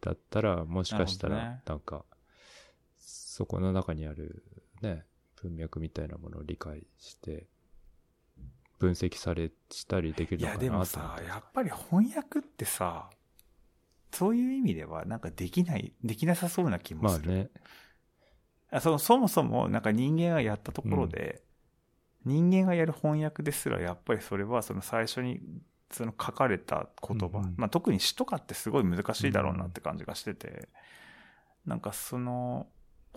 [0.00, 2.04] だったら、もしかしたらなんか、
[2.98, 4.44] そこの中にある
[4.80, 5.04] ね、
[5.42, 7.48] 文脈みたいなものを理解して、
[8.82, 11.22] 分析され、したりできいや、るのかでもなと思って。
[11.22, 13.08] さ、やっぱり翻訳ってさ、
[14.10, 17.28] そういう意味ではなんかできない、できなさそうな気もする。
[17.28, 17.50] まあね、
[18.72, 21.42] あそそもそもなんか人間がやったところで、
[22.24, 25.40] 人間がやる翻訳ですらやっぱりそれはその最初に
[25.90, 27.54] その書かれた言葉、うんうん。
[27.56, 30.68] まあ特に詩とかってすごい難しいだろうなって感じがしてて、
[31.64, 32.66] なんかその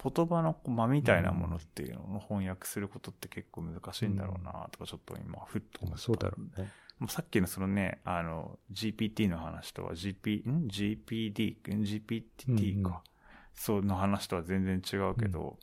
[0.04, 6.02] 言葉の間みたいなものっていうのを翻訳することって結構難しいんだろうなとかちょっと今ふっと思った。
[6.02, 6.72] そうだろうね。
[7.00, 12.90] もうさっきのそのね、あの、GPT の話とは GP、ん ?GPD、ん GPT か。
[12.90, 13.16] うんうん
[13.56, 15.58] そうの話とは全然違うけど、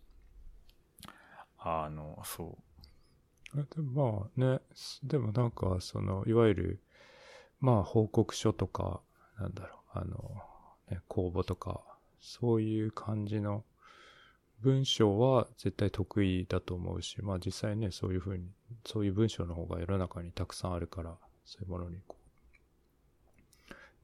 [1.58, 2.58] あの、そ
[3.54, 6.82] あでもまあね、すでもなんか、その、いわゆる、
[7.60, 9.02] まあ報告書とか、
[9.38, 10.42] なんだろう、あの、
[10.90, 11.82] ね、公募とか、
[12.18, 13.62] そういう感じの
[14.62, 18.44] 文章は絶対得意だと思うし、まあ実際ね、そういうふうに、
[18.86, 22.16] そういう文章の方が世の中にたくさんあるから、そういうものにこ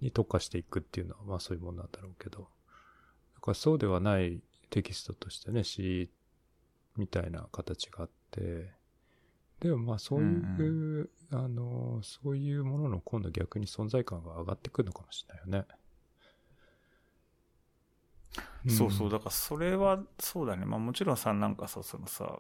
[0.01, 2.49] う、に特化していくっていうのは、まあそういうものなんだろうけど、
[3.35, 4.41] だからそうではない
[4.71, 6.11] テキストとしてね、詩
[6.97, 8.73] みたいな形があって、
[9.61, 15.78] でもまあそういう、あの、そういうものの今度逆に存在感が上がってくるのかもしれないよね。
[18.65, 18.71] う。
[18.71, 19.11] そうそう。
[19.11, 19.19] だ。
[19.19, 20.65] だからそれは、そうだね。
[20.65, 22.39] まあもちろんさ、なんかさ、そのさ、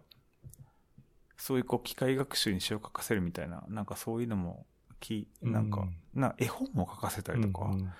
[1.36, 4.66] そういうこう機械学習に詩を書かせるみたいな、なんかそういうのも、
[5.00, 7.92] き、なんか、な絵本も書かせたりとか、うんうん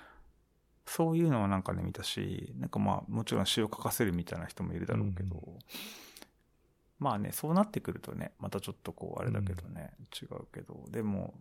[0.91, 5.41] そういうのはなんかね見たし、なんかまあもちろん詩を書かせるみたいな人もいるだろうけど、う
[6.97, 11.35] まあね、そうなってくるとね、またちょっとこうあれだけどね、違うけど、でも、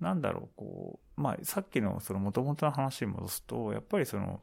[0.00, 4.40] なんだろう、こう、まあさっきのその元々の話に戻すと、やっぱりその、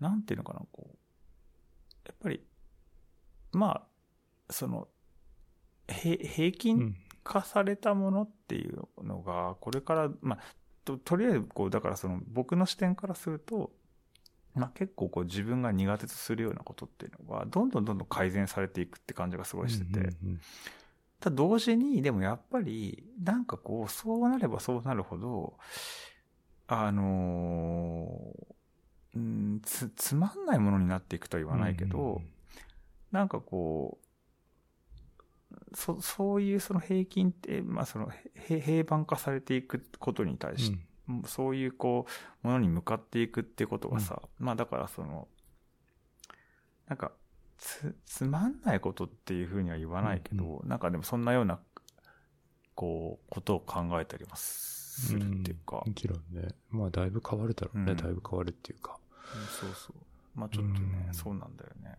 [0.00, 0.96] なんていうのかな、こう、
[2.06, 2.44] やっぱり、
[3.52, 3.86] ま
[4.48, 4.88] あ、その、
[5.88, 10.40] へ平う均ん化されたものっていうのが、これから、まあ、
[10.84, 13.72] ととりあえず、こう、だからその、僕の視点からすると、
[14.54, 20.10] まあ結構こう自分が苦手とするようなことっていうのが、どんどんどんどん改善されていくって感じがすごいしてて、
[21.20, 25.58] ただ同時に、でもやっぱり、なんかこう、そうなればそうなるほど、
[26.66, 28.59] あのー
[29.14, 32.28] うん、つ、つまんないものになっていくとは言わないけど、うんうん
[33.12, 33.98] なんかこ
[35.52, 38.08] う、そ、そういうその平均って、まあその、
[38.48, 42.06] へ平板化されていくことに対して、もうそういうこ
[42.42, 45.28] う、ものに向かっていくってことがさ、まあだからその、
[46.88, 47.12] なんか、
[47.58, 51.58] つ、つまんないことっていうふうには言わないけど、なんかでもそんなような、
[52.74, 56.48] こう、ことを考えたりもするっていうか、もちろんね。
[56.70, 57.92] まあ、だいぶ変わるだろうね。
[57.92, 57.96] うん。
[57.96, 58.99] だいぶ変わるっていうか。
[59.34, 59.96] うんそうそう。
[60.38, 61.98] まあちょっとね、うんそうなんだよね。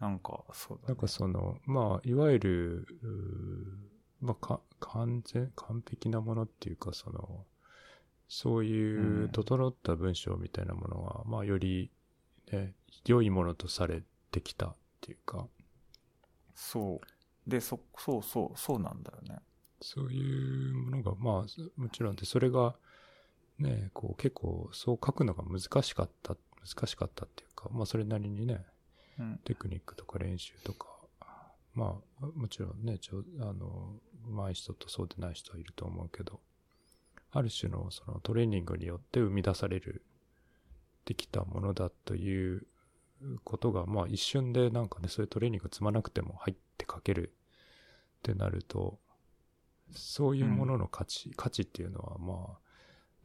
[0.00, 0.88] なんか、そうだ、ね。
[0.88, 2.86] なんかその、まあ、いわゆる、
[4.20, 7.46] まあ、か、完全、完璧なものっていうか、その、
[8.28, 11.90] そういううん整った文章みたいなものは、まあ、より、
[12.52, 12.74] ね、
[13.06, 15.48] 良いものとされてきたっていうか、
[16.54, 17.00] そ
[17.46, 17.50] う。
[17.50, 19.38] で、そ、そうそう、そうなんだよね。
[19.80, 22.76] そういうものが、まあ、もちろんで、それが、
[23.58, 28.64] ね、こう、結構、そう書くのが難しかった、難しかったっていうか、まあ、それなりにね、
[29.18, 29.40] うん。
[29.44, 30.88] テクニックとか練習とか、
[31.74, 33.94] まあ、もちろんね、ちょあの、
[34.28, 36.40] 上手い人とそうでない人はいると思うけど、
[37.30, 40.02] ある種のそのトレーニングによって生み出される、
[41.04, 42.66] できたものだという
[43.44, 47.32] ことが、まあ一瞬でなんかね、そういうトレーニング積まなくても入って書ける
[48.18, 48.98] ってなると、
[49.92, 52.65] そういうものの価値、価値っていうのはまあ、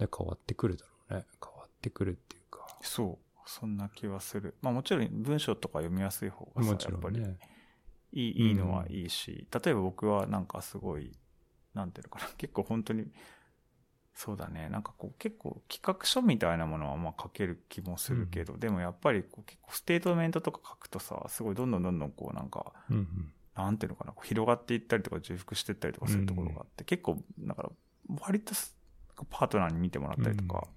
[0.01, 1.25] ね、変わってくるだろうね。
[1.43, 2.67] 変わってくるっていうか。
[2.81, 3.31] そう。
[3.45, 4.55] そんな気はする。
[4.61, 7.37] まあもちろん文章とか読みやすい方がさ、もちろやっぱりんね。
[8.13, 11.11] いいいいのはいいし、例えば僕はなんかすごい、
[11.73, 13.11] なんていうのかな、 結構本当に、
[14.13, 23.33] そうだね、なんかこう結構企画書みたいなものはまあ書ける気もするけど、でもやっぱりこう結構ステートメントとか書くとさ、すごいどんどんどんどんこうなんか、うんうん。
[23.55, 27.71] なんていうのかな、広がっていったりとか重複していったりとかするところがあって、結構、だから、
[28.21, 28.77] 割とす
[29.29, 30.67] パートナーに見てもらったりとか、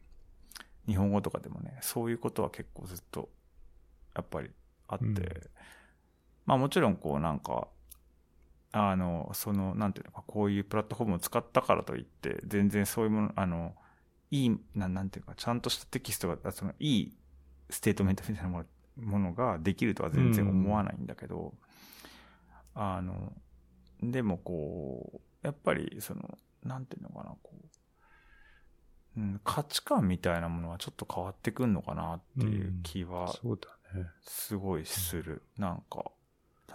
[0.87, 3.29] 日本語とかでもね、そういうことは結構ずっと、
[4.15, 4.51] やっぱり
[4.89, 5.15] あって、うん。
[6.47, 7.69] まあもちろんこうなんか、
[8.73, 13.75] あの、その、なんていうのか、こういうプラットフォームを使ったからといって、全然そういうもの、あの、
[14.31, 17.17] いい、ななんていうか、ちゃんとしたテキストが、あその、いい
[17.71, 18.65] ステートメントみたいなもの
[18.97, 21.55] ものができるとは全然思わないんだけど、
[22.75, 23.33] あの、
[24.03, 27.57] でもこう、やっぱり、その、なんていうのかな、こう、
[29.17, 33.33] うん、価値観みたいなものはちょっと変わってくんのかなっていう気は。
[34.23, 35.43] すごいする。
[35.57, 36.11] なんか、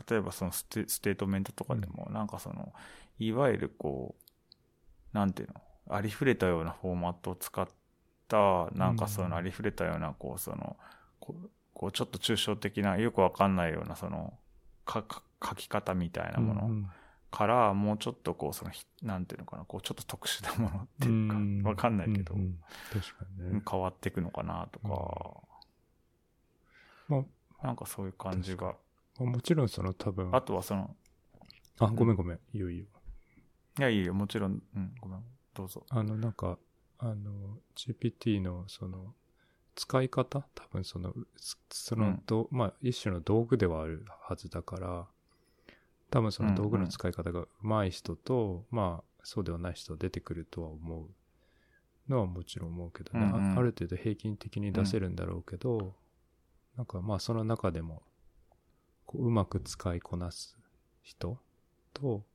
[0.10, 2.73] 例えばそのステステートメントとかでも、なんかその、
[3.17, 7.67] いわゆるこう、なんていうの、ありふれたようなフォーマットを使っ
[8.28, 9.30] た、なんかそうん。
[9.30, 10.78] のありふれたような、こう、その、
[11.19, 14.38] こう、こうちょっと抽象的な、よくわかんないような、その、
[14.86, 16.71] か、か書き方みたいなもの
[17.31, 22.59] から、もうちょっとこう、その、ひなんていうのかな、こう、ちょっと特殊なものっていうか、わかんないけどう、ん
[22.91, 23.61] 確かにね。
[23.69, 25.41] 変わっていくのかなとか、
[27.07, 27.25] ま
[27.63, 28.75] なんかそういう感じが。
[29.19, 30.95] あ、もちろんその多分、あとはその、
[31.79, 32.39] あ、ごめんごめん。
[32.53, 32.85] いいよいいよ。
[33.79, 35.85] いや、いいよ、もちろん、うん、ごめん、どうぞ。
[35.89, 36.57] あの、なんか、
[36.97, 39.13] あの、GPT のその、
[39.75, 40.41] 使い方？
[40.55, 42.23] 多分その、すその、うん。
[42.25, 45.07] どまあ、一種の道具ではあるはずだから、
[46.10, 51.10] 多分その道具の使い方が上手い人と、まあ、そうではない人は出てくるとは思う
[52.12, 53.56] のはもちろん思うけどね、うんうん。
[53.56, 55.95] あある程度平均的に出せるんだろうけど、
[56.76, 58.04] なんかまあその中でも、
[59.06, 60.58] こううまく使いこなす
[61.04, 61.39] 人
[61.93, 62.26] と、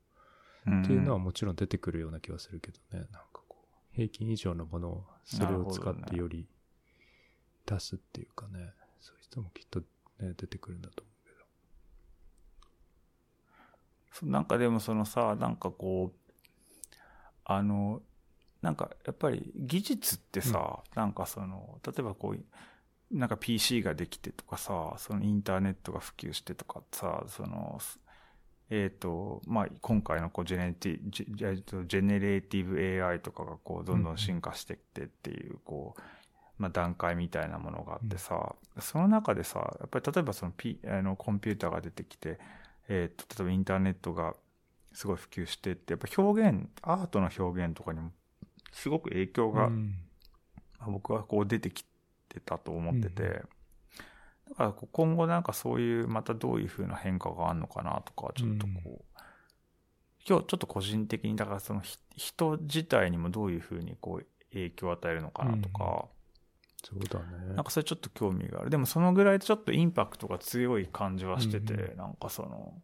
[0.63, 3.01] っていうのはもちろん出てくるような気はするけどね。
[3.01, 3.59] なんかこ
[3.93, 6.49] う、平均以上のものを、それを使ってより
[7.67, 11.39] 出すっていうかね、そういう人もきっとね、出てくるんだと思うけど。
[11.39, 11.45] そ
[14.04, 16.33] うなんかでもそのさ、なんかこう、
[17.44, 18.00] あの、
[18.62, 22.44] なんかやっぱり技術ってさ、なんかその、例えばこう、
[23.11, 27.79] なんか PC ができてとかさ、そのインターネットが普及してとかさ、その、
[28.70, 36.03] えっ、と、まあ、今回のこうジェネティジェジェネレーティブ AI とかがこうどんどん進化してきてっていう、こう、
[36.59, 42.38] まあ、段階みたいなものがあってさ、その中でさ、やっぱり例えばその、P、あのコンピューターが出てきて、
[42.88, 44.35] えっ、と、例えばインターネットが
[44.92, 48.12] すごい普及してって、やっぱ表現、アートの表現とかにも
[48.73, 49.94] すごく影響が、うん。
[50.87, 51.83] 僕はこう出てき
[52.29, 53.31] てたと思ってて、うん。
[53.31, 53.38] だ
[54.57, 58.99] から今後なんかそういうまたどういう風な変化があるのかなとか、ちょっとこう、うん。
[60.27, 66.07] 今日ちょっと個人的に、だからそのひ人自体にもどういう風にこう影響を与えるのかなとか、
[66.85, 67.55] そうだね。
[67.55, 68.70] なんかそれちょっと興味がある。
[68.70, 72.75] でもそのぐらいちょっとインパクトが強い感じはしてて、うんなんかその、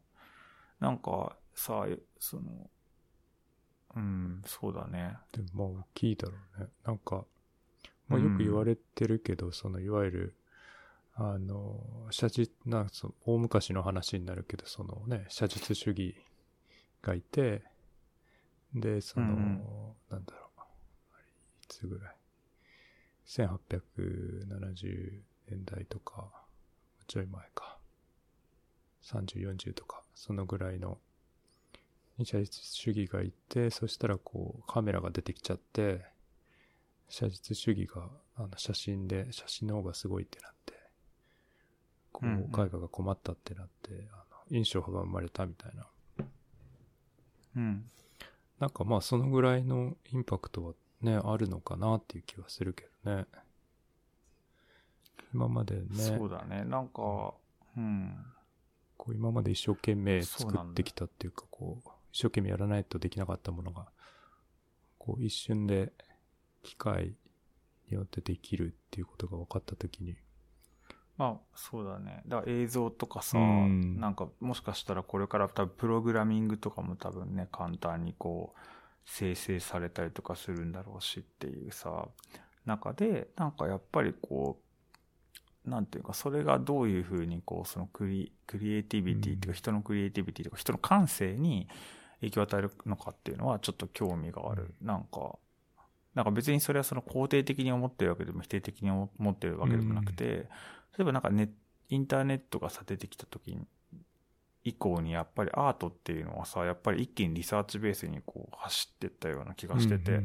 [0.81, 1.85] なんかさ、
[2.19, 2.71] その、
[3.95, 5.17] うん、そうだね。
[5.33, 6.69] でもまあ大きいだろうね。
[6.85, 7.25] なんか、
[8.09, 10.37] まあよく言われてるけど、そのいわゆる、
[11.15, 16.17] あの、写実、なその大昔の話になるけど、そのね、写実主義
[17.03, 17.63] がいて、
[18.75, 19.63] で、その、うんうん
[20.11, 20.61] なんだろう、
[21.65, 22.17] いつぐらい？
[23.31, 26.31] ?1870 年代とか、
[27.07, 27.79] ちょい前か。
[29.03, 30.99] 30、40とか、そのぐらいの、
[32.19, 36.05] に写実主義がいて、そしたらこう、カメラが出てきちゃって、
[37.09, 40.75] 写実主義が、あの、写真で、写真の方がすごいってなって、
[42.13, 45.87] こうんうんう、絵画が困ったってなって、あの、印象派が生まれたみたいな。
[47.57, 47.91] うん。
[48.59, 53.27] なんかまあ、そのぐらいのインパクトはね、あるのかなっていう気はするけどね。
[55.33, 56.65] 今までね、そうだね。
[56.65, 57.35] なんか、
[57.77, 58.17] うん。
[58.97, 63.87] こう今まで一生懸命作ってきたっていうか、こう、一生懸命やらないとできなかったものが、
[64.99, 65.93] こう一瞬で
[66.63, 67.15] 機械
[67.89, 70.17] によってできるっていうことが分かったときに、
[71.17, 72.23] まあ、そうだね。
[72.27, 78.59] だから映像とかさ、うんなんかもしかしたらこれから多分プログラミングとかも多分ね、簡単にこう、
[79.05, 82.09] 生成されたりとかするんだろうしっていうさ、
[82.67, 84.61] 中で、なんかやっぱりこ
[85.67, 91.69] う、なんていうか、それがどういうふうにこう、そのクリクリエイティビティっていうか、人のクリエイティビティとか、人の感性に
[92.21, 94.75] 影響を与えるのかっていうのはちょっと興味がある。
[94.81, 95.39] なんか、
[96.15, 100.49] なんか別にそれはその肯定的に思ってるわけでも否定的に思ってるわけでもなくて、例
[101.01, 101.51] えばなんかネ
[101.89, 103.67] インターネットがさ出てきた時に
[104.65, 110.23] 以降にやっぱりアートっていうのはさ、やっぱり一気にリサーチベースにこう走ってったような気がしてて、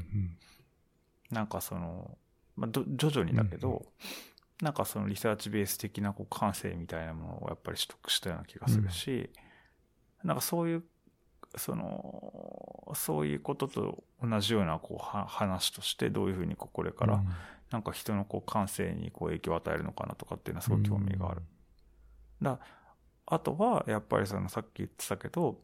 [1.32, 2.18] なんかその、
[2.56, 3.80] まあ、ど徐々にだけど、うんう
[4.62, 9.30] なんかそのリサーチベース的なこう感性みたいなものをやっぱり取得したような気がするし、
[10.24, 10.84] なんかそういう、
[11.58, 17.28] その、そういうことと同じようなこうは話としてどういうふうにこうこれから、うん。
[17.72, 21.42] なんか人のこう感性にこう影響を与えるのかなとかっていうのはすごい興味がある。
[22.42, 22.60] だ
[23.26, 25.60] あとは、やっぱりそのさっき言ってたけど、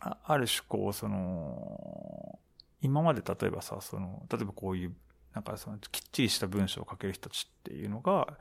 [0.00, 2.38] あある種こう、その、
[2.80, 4.94] 今まで例えばさ、その、例えばこういう、
[5.34, 8.38] なんかその、きっちりした文章を書ける人たちっていうのが、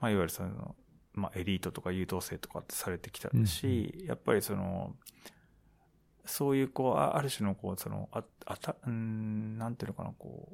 [0.00, 0.74] まあ、いわゆるその、
[1.12, 4.94] まあ、エリートとか優等生とかってされてきたし、やっぱりその、
[6.24, 10.48] そういうこう、あある種のこう、その、あ、あた、うーん、なんていうのかな、こ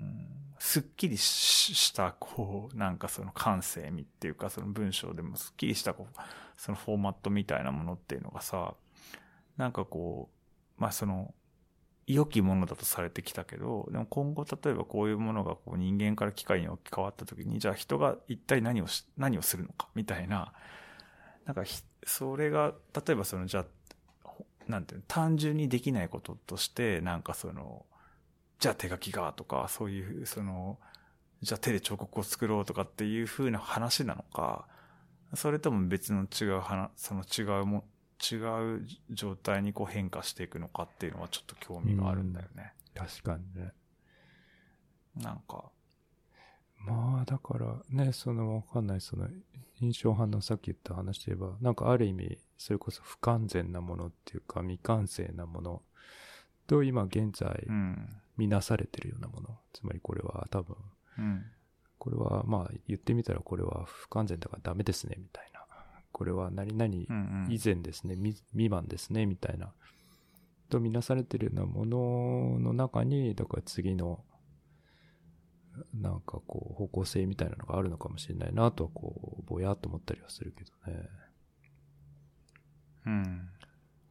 [0.00, 6.20] う、うん、すっきりしした、こう、 なんかその感性みっていうか、その文章でもすっきりした、こう、
[6.56, 8.74] そのフォーマットみたいなものっていうのがさ、
[9.56, 10.30] なんかこ
[10.78, 11.34] う、まあその、
[12.06, 20.52] 良きものだとされてきたけど、でも今後例えばこういうものがこう人間から機械に置き換わった時に、じゃあ人が一体何をし、何をするのか、みたいな、
[21.46, 23.60] なんかひ、それが、例えばその、じゃ
[24.24, 24.30] あ、
[24.66, 27.84] なんていうの、単純にできないこととして、なんかその、
[28.58, 30.78] じゃあ手書きがとか、そういう、その、
[31.42, 34.66] じゃあ手で彫刻を作ろうとかっていう風な話なのか、
[35.34, 37.84] それとも別の違う話、その違うも、
[38.32, 38.36] 違
[38.76, 42.72] う状態にこう変化していくのかっていうのはちょっと興味があるんだよね。
[42.94, 43.72] 確かにね。
[45.16, 45.70] なんか、
[46.78, 49.28] まあ、だからね、そのわかんない、その、
[49.80, 55.82] 印象派のさっき言った話で言えば、なんかある意味、それこそ不完全なものっていうか、未完成なもの
[56.66, 58.20] と今現在うん。
[58.36, 59.60] 見なされてるようなもの。
[59.72, 60.76] つまりこれは多分、
[61.18, 61.44] うん。
[61.98, 65.53] これはまあ言ってみたらこれは不完全だからダメですね、みたいな。
[66.14, 67.52] これは何々うんうん。
[67.52, 69.74] 以前ですね、み未満ですね、みたいな。
[70.70, 74.24] と見なされてるようなものの中に、だから次の、
[75.92, 81.08] なんかこう、方向性みたいなのがあるのかもしれないなとは、こう、ぼやっと思ったりはするけどね。
[83.06, 83.48] うん。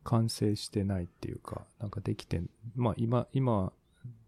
[0.03, 2.41] 完成してないっていうか、なんかできて、
[2.75, 3.71] まあ今、今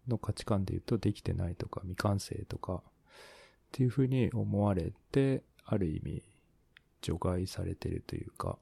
[0.08, 2.80] の価値観で言うとできてないとか未完成とかっ
[3.72, 6.22] ていうふうに思われて、ある意味
[7.02, 8.58] 除外されてるというか、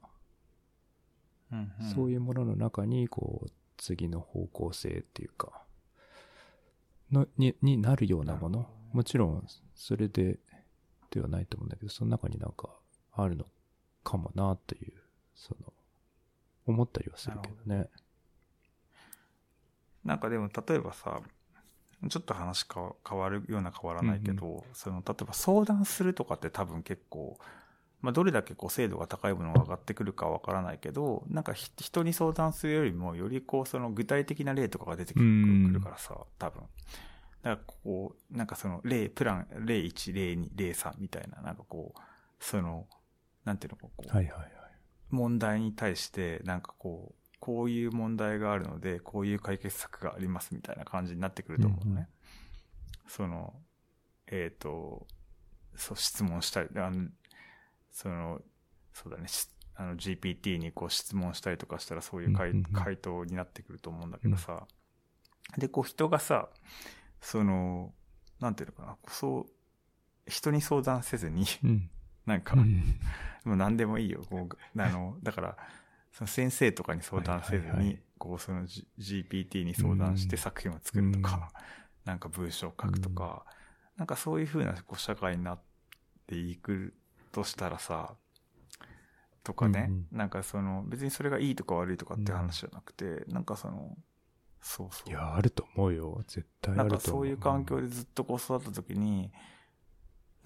[1.51, 5.63] うんうん、そういうものの中に、こう、次の方向性っていうか、
[7.11, 8.69] の、に、になるようなもの。
[8.93, 10.39] もちろん、それで、
[11.11, 12.69] ではないと思うんだけど、その中になんか、
[13.13, 13.45] あるの
[14.03, 14.93] かもな、という、
[15.35, 15.73] その、
[16.65, 17.89] 思ったりはするけどね。
[20.03, 21.21] なんかでも例えばさ、
[22.09, 27.39] ちょっと話変わ変わるような変わらないけど、その、例えば相談するとかって多分結構、
[28.05, 36.61] まあどれだけこう精度が高いものが上がってくるかわからないけど、なんかひ人に相談するよりもよりこうその具体的な例とかが出てくるからさ、多分。
[36.61, 36.69] だか
[37.43, 41.99] らこう、なんかその例、プラン、例1、例2、例3みたいな、なんかこう、
[42.39, 42.87] その、
[43.43, 44.51] なんていうのかこう、はいはいはい。
[45.09, 52.07] 問題に対して、なんかこう、こういう問題があるので、こういう解決策がありますみたいな感じになってくると思うのね。
[53.07, 53.53] その、
[54.27, 55.07] えっ、と、
[55.75, 57.09] そう、質問したり、あの、
[57.95, 58.41] その、
[58.93, 62.73] そうだね、しあの GPT にこう質問したりとかしたらそういう回,、うんうんうん。
[62.73, 64.67] 回答になってくると思うんだけどさ、
[65.57, 66.49] で、こう人がさ、
[67.21, 67.93] その、
[68.41, 69.45] なんていうのかな、そう、
[70.27, 71.89] 人に相談せずに、うん。
[72.25, 72.99] なんか、うん。
[73.45, 74.23] もう何でもいいよ。
[74.29, 75.57] こう、あの、だから、
[76.11, 80.41] その先生とかに相談せずに、こう、その、G、GPT に相談してうん。
[80.41, 82.11] 作品を作るとか、うん。
[82.11, 83.45] なんか文章を書くとか、
[83.95, 85.61] なんかそういう風なこう社会になっ
[86.27, 86.93] ていく
[87.35, 88.15] としたらさ、
[89.43, 93.97] とかね、うんなんかその、別にそれがいいとか悪いとかって話じゃなくて、なんかその、
[94.61, 95.09] そうそう。
[95.09, 96.23] いや、あると思うよ。
[96.27, 97.03] 絶対あなんると思う。
[97.03, 99.31] かそういう環境でずっとこう育った時に、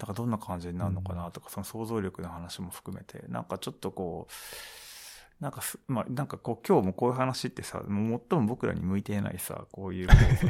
[0.00, 10.08] なんかどんな感じになるのかなとか、その想像力の話も含めて、なんかちょっとこう、なんかす、まあ、なんかこう今日もこういう話ってさ、もう最も僕らに向いていないさ、こういう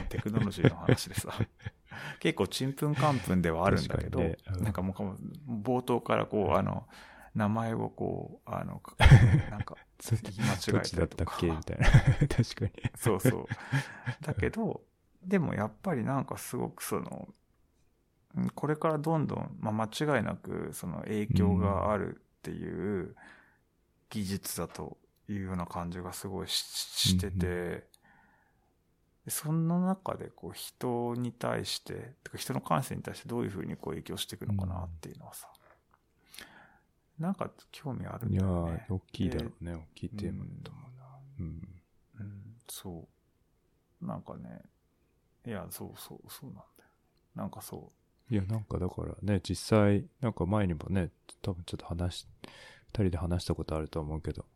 [0.08, 1.32] テクノロジーの話でさ、
[2.20, 4.94] 結構ちんぷんかんぷんではあるんだけど、ねうんなんかも
[5.48, 6.86] う冒頭からこう、あの、
[7.34, 8.94] 名前をこう、あの、か
[9.50, 10.20] なんか、間違
[10.68, 11.26] えどっちだったっ。
[11.38, 11.88] けみたいな。
[12.28, 12.72] 確かに。
[12.96, 13.46] そうそう。
[14.24, 14.82] だけど、
[15.22, 17.28] でもやっぱりなんかすごくその、
[18.36, 23.16] うんこれからどんどん、まあ、間違いなくその影響があるっていう
[24.08, 27.88] 技術だというような感じがすごいししてて、
[29.30, 35.48] そんな中でこう人に対して、てか人の感性に対してどういうふうにこう影響していくのかなっていうのはさ、
[37.18, 38.86] なんか興味あるんいやだよね。
[38.88, 39.74] ー、大きいだろうね。
[39.74, 41.04] 大きいテーマだと思うな。
[41.40, 41.68] うん。
[42.18, 43.08] うん、そ
[44.02, 44.06] う。
[44.06, 44.62] なんかね、
[45.46, 46.90] いや、そうそう、そうなんだよ。
[47.34, 47.92] なんかそ
[48.30, 51.10] いや、なんかだからね、実際、なんか前にもね、
[51.42, 52.26] 多分ちょっと話し、
[52.86, 54.46] 二人で話したことあると思うけど、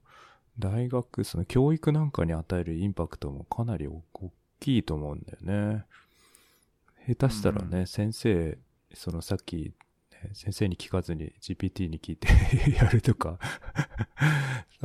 [0.58, 5.84] 大学、その教育なんかに与えるインパクトもかなりお大きいと思うんだよね。
[7.06, 8.58] 下手したらね、うん先生、
[8.94, 12.28] そのさっき、ね先生に聞かずに GPT に聞いて
[12.72, 13.38] やるとか、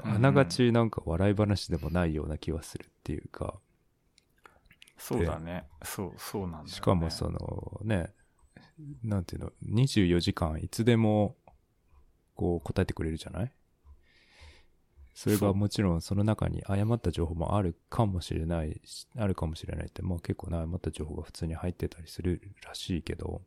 [0.03, 3.59] うんあながちなんか笑い話でもないような気はするっていうか、
[4.97, 5.01] う。
[5.01, 5.65] そうだね。
[5.83, 6.69] そう、そうなんだよ、ね。
[6.69, 8.13] しかもそのね、
[9.03, 11.35] なんていうの、24時間いつでも
[12.35, 13.51] こう答えてくれるじゃない？
[15.21, 23.41] それがもちろんその中に誤った情報もあるかもしれないし、あるかもしれないって、まあ結構な誤った情報が普通に入ってたりするらしいけど、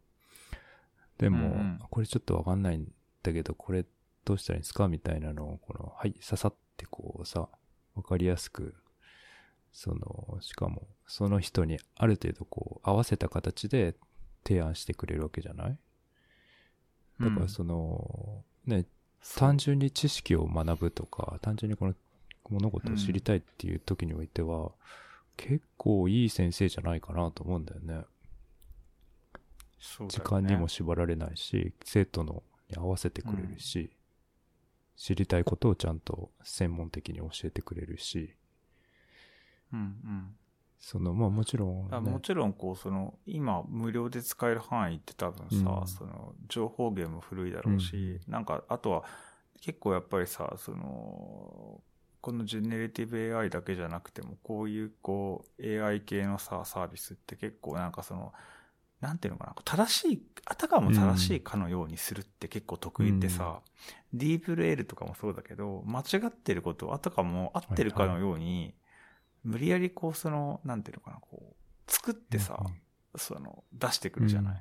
[1.16, 2.92] でも、これちょっとわかんないん
[3.22, 3.86] だけど、これ
[4.26, 7.48] どうしたらいいんですかみたいなのを、この、はい、刺さってこうさ、
[7.94, 8.74] わかりやすく、
[9.72, 13.94] その、しかも、その人にある程度こう、合わせた形で
[14.46, 15.78] 提案してくれるわけじゃない？
[17.18, 18.84] だからその、ね、
[19.36, 21.94] 単純に知識を学ぶとか、単純にこの
[22.50, 24.72] 物事を知りたいっていう時においては、
[25.36, 28.04] 結構いい先生じゃないかなと思うんだよね。
[30.20, 30.24] ね。
[30.24, 33.90] 間にも縛られないし、生徒のに合わせてくれるし、
[34.96, 38.34] 知りたいことをちゃんと専門的に教えてくれるし、
[39.72, 40.36] うんうん。
[40.83, 45.87] その、まあもちろん、ね、もちろん、こう、その、今、無料で使える範囲って多分さ、うん。
[45.87, 49.05] その、情報源も古いだろうし、なんか、あとは、
[49.61, 51.80] 結構やっぱりさ、その、
[52.20, 58.33] このジェネレティブ AI だけじゃなくても、こういう、こう、AI 系のさ、サービスって結構なんかその、
[59.01, 63.61] なんていうのかな、正しい、あたかも正しいかのようにするって結構得意ってさ、
[64.12, 68.74] ディープレールとかもそうだけど、間違ってることをあたかも合ってるかのように、
[69.45, 72.82] 無理やりこう、その、なんていうのかな、こう、作ってさ、うん
[73.16, 74.55] その、出してくるじゃない。
[74.55, 74.61] うん。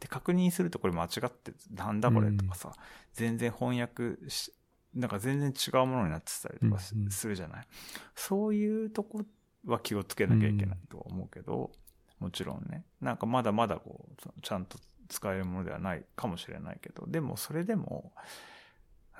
[0.00, 2.72] で、確認するとこれ間違って、なんだこれとかさ、
[3.14, 4.52] 全然翻訳し、
[4.94, 7.66] なんか全然違うものになってたりとかするじゃない。
[8.14, 9.22] そういうとこ
[9.66, 11.70] は気をつけなきゃいけないとは思うけど、
[12.18, 18.12] もちろんね、なんかまだまだこう、ちゃんと使えるものではないかもしれないけど、でもそれでも、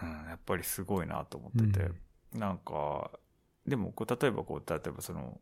[0.03, 1.91] うん、やっぱりすごいなと思ってて、
[2.33, 3.11] なんか、
[3.67, 5.41] でもこう、例えばこう、例えばその、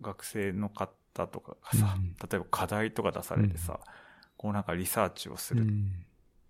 [0.00, 3.80] 学生の方とかがさ、うん例えば課題とか出されてさ、
[4.36, 6.06] こうなんかリサーチをする、うん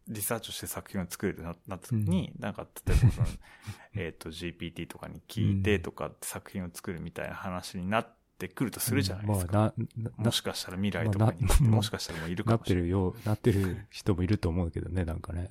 [0.09, 3.27] リサーチをして作品を作るってななった時に、なんか例えばその、
[3.95, 9.53] えっと GPT とかに聞いてとかって作品を作るみたいな話になってくるとするじゃないですか。
[9.53, 12.85] まあ、な、なもしかしたら未来とかに、まあなもしかしたらもういるかなっもしてれない。
[12.87, 15.49] るよ、なってる人もいると思うけどね、なんかね。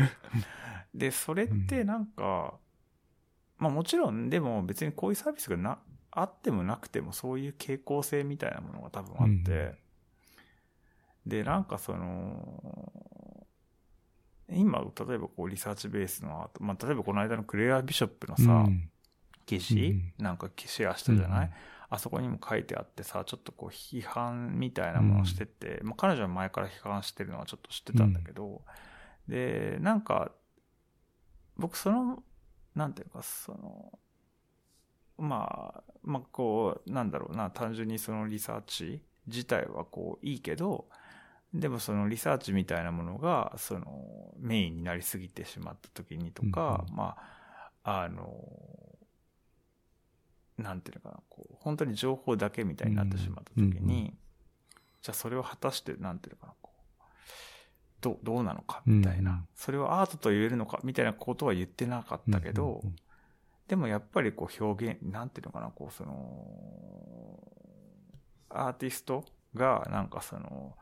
[0.94, 2.58] で、それってなんか、
[3.64, 5.78] まあもちろん、でも別にこういうサービスがな、
[6.10, 9.74] あってもなくてもそういう傾向性みたいなものが多分あって、
[11.26, 12.92] で、なんかその、
[14.50, 18.90] 今、例えばこうリサーチベースのアート、まあ、例えばこの間のクレア・ビショップのうさ、ん。
[19.46, 19.74] 記事、
[20.18, 20.24] うん。
[20.24, 21.52] なんかシェアしたじゃない、うん。
[21.88, 28.62] あそこにも書いてあってさ、ちょっとこう批判みたいなものをしてて、まあ彼女は前から批判してるのはちょっと知ってたんだけど、
[29.28, 30.32] で、なんか、
[31.56, 32.22] 僕その、
[32.74, 33.98] なんていうか、その、
[35.18, 40.86] まあ、まあこう、なんだろうな、単純にそのリサーチ自体はこういいけど、
[41.52, 47.16] でもそのリサーチみたいなものが、そのメインになりすぎてしまった時にとか、うんま
[47.84, 48.34] あ、あの、
[50.58, 54.18] なんていうのかな、こう、本当に情報だけみたいになってしまった時に、うん。
[55.00, 56.54] じゃあそれを果たして、なんていうのかな、
[58.04, 59.36] どう、どうなのかみたいな、うん。
[59.38, 62.96] うんそれをアートと言えるのかみたいなことは言ってなかったけど、うんうん
[63.66, 67.38] でもやっぱりこう表現、なんていうのかな、こうその、
[68.50, 69.24] アーティスト
[69.54, 70.76] がなんかその、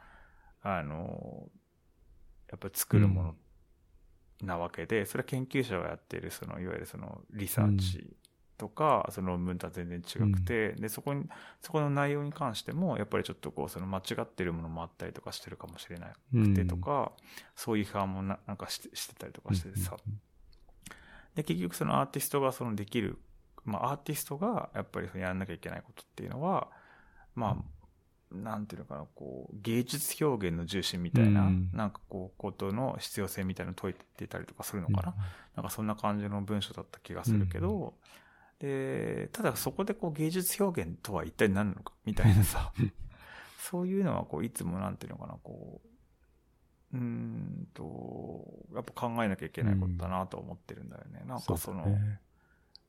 [0.62, 1.48] あの、
[2.50, 3.36] やっぱり作るもの
[4.42, 8.16] なわけで、それは研究者がやっている、その、いわゆるそのリサーチ
[8.62, 11.28] とか、その論文とは全然違くて、で、そこに、
[11.60, 17.10] そこの内容に関しても、やっぱりちょっとこう、その間違ってるものもあったりとかしてるかもしれなくてとか、
[17.56, 19.96] そういう批判もななんかしてしてたりとかしててさ、
[21.34, 23.18] で、結局そのアーティストがそのできる、
[23.64, 26.68] まあアーティストがやっぱりそのやらなきゃいけないことっていうのは、
[27.34, 27.64] まあ、
[28.34, 31.70] なんていうのかな、こう、芸術表現の重心みたいな、うん。
[31.72, 35.14] なんかこう、ことの必要性みたいなのを解いてたりとかするのかな。
[35.56, 37.94] なんかそんな感じの文章だった気がするけど、
[38.62, 42.72] で、ただそこでこう芸術表現とは一体何なのかみたいなさ、
[43.58, 45.80] そういうのはこういつもなんていうのかな、こ
[46.92, 51.24] う、うーんと、やっぱ考えなきゃいけないことだなと思ってるんだよね。
[51.26, 52.20] なんかその、うだね。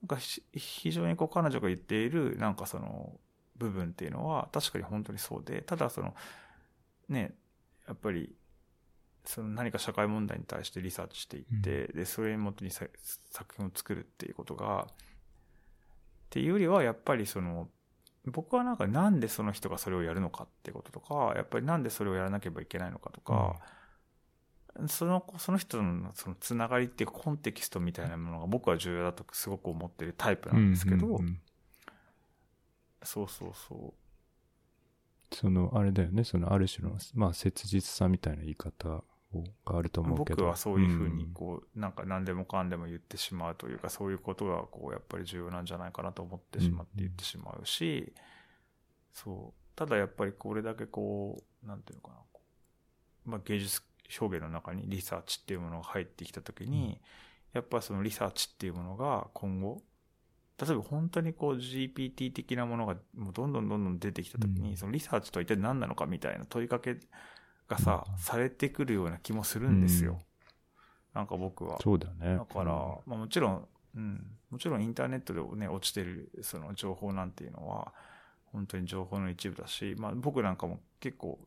[0.03, 3.17] なんかし非常にこう彼女が言っているなんかその
[3.55, 6.13] 部分っていうのは確かに本当にそうで、ただその、
[7.09, 7.33] ね、
[7.87, 8.35] やっぱり、
[9.25, 12.85] その何か社会問題に対してリサーチしていって、で、それに基にさ
[13.31, 14.87] 作品を作るっていうことが、
[16.33, 17.69] っていうよりはやっぱりその、
[18.25, 23.59] 僕はなんかなんでその人がそれをやるのかってこととか、やっぱりなんでそれをやらなければいけないのかとか、
[24.87, 31.39] その、その人のそのつながりっていうかコンテキストみたいなものが僕は重要だとすごく思ってるタイプなんですけど、うんうんうん。
[33.03, 33.93] そうそうそ
[35.31, 38.89] その、あれだよね、そのある種の、まあ、切実さみたいな言い方。
[38.89, 39.03] を
[39.65, 40.05] があるとう。
[40.05, 40.43] 思うけど。
[40.43, 48.13] 僕はそういうふうにんこう、なんか何でもかんでも言ってしまうというか、そういうことがこう、やっぱり重要なんじゃないかなと思ってしまって言ってしまうし、
[49.13, 49.75] そう。
[49.75, 52.17] ただやっぱりこれだけこう、なんていうのかな、
[53.25, 53.81] まあ芸術
[54.19, 57.01] 表現の中にリサーチっていうものが入ってきたときに、
[57.53, 59.81] やっぱそのリサーチっていうものが今後、
[60.59, 66.97] 例えば本当にこう GPT 的なものがもうどんどんどんどん出てきたときに、うんそのリサーチとは一体何なのかみたいな問いかけ
[67.73, 70.13] がさ、されてくるような気もするんですよ。
[70.13, 70.19] うん
[71.13, 71.77] なんか僕は。
[71.81, 72.37] そうだね。
[72.37, 72.73] だから、
[73.05, 77.93] まあもちろん、うん、もちろんインターネットでね、落ちてるその情報なんていうのは、
[78.45, 81.39] 本当に情報の一部だし、まあ僕なんかも結構、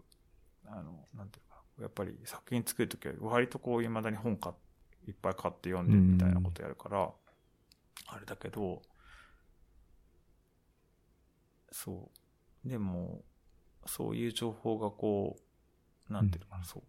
[0.67, 4.55] あの、なんていうか、やっぱり作品作るときは割とこう未だに本か
[5.09, 7.11] いっぱい買って読んでみたいなことやるから、
[8.07, 8.83] あれだけど、
[11.73, 12.11] そ
[12.65, 12.69] う。
[12.69, 13.25] でも、
[13.87, 15.43] そういう情報がこう、
[16.09, 16.83] なんていうのかな、そう。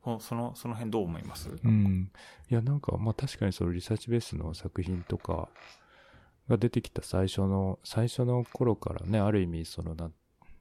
[0.00, 1.50] ほその、その辺どう思います？
[1.50, 2.10] うん。
[2.50, 5.48] いや、なんか、まあ確かにそのリサーチベースの作品とか
[6.48, 10.10] が出てきた最初の、最初の頃からね、ある意味、そのな、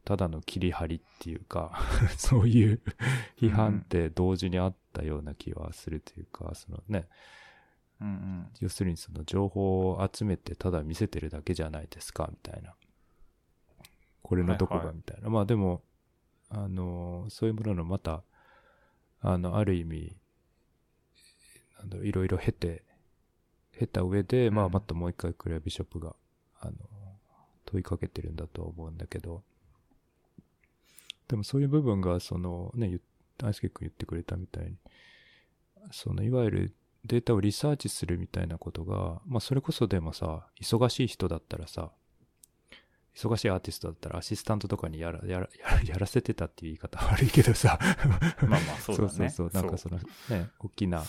[0.04, 1.80] ただの切り張りっていうか、
[2.18, 2.82] そういう
[3.38, 7.08] 批判って同時にあったような気はするというか、そのね、
[8.02, 8.48] うんうん。
[8.60, 12.74] 要するにその情報を集めてただ見せてるだけじゃないですか、みたいな。
[14.22, 15.30] これのどこはいはいがみたいな。
[15.30, 15.84] まあでも、
[16.50, 18.24] あの、そういうもののまた、
[19.22, 20.16] あの、ある意味、
[22.04, 22.84] いろいろ経て、
[23.78, 24.72] 経た上で、まあうん。
[24.72, 26.16] またもう一回クレアビショップが、
[26.60, 26.74] あの、
[27.66, 29.44] 問いかけてるんだとは思うんだけど、
[31.28, 33.02] でもそういう部分が、そのね、ゆ
[33.38, 34.78] 大輔君言ってくれたみたいに、
[35.92, 36.76] そのいわゆる
[37.06, 41.92] データをリサーチするみたいなことが、まあそれこそでもさ、忙しい人だったらさ、
[43.16, 47.80] 忙しいアーティストだったらアシスタントとかにやら、やら、やらやらせてたっていう言い方悪いけどさ。
[48.42, 49.62] まあまあそうだねそうそうそう。
[49.62, 49.98] なんかその
[50.30, 51.04] ね、大きな。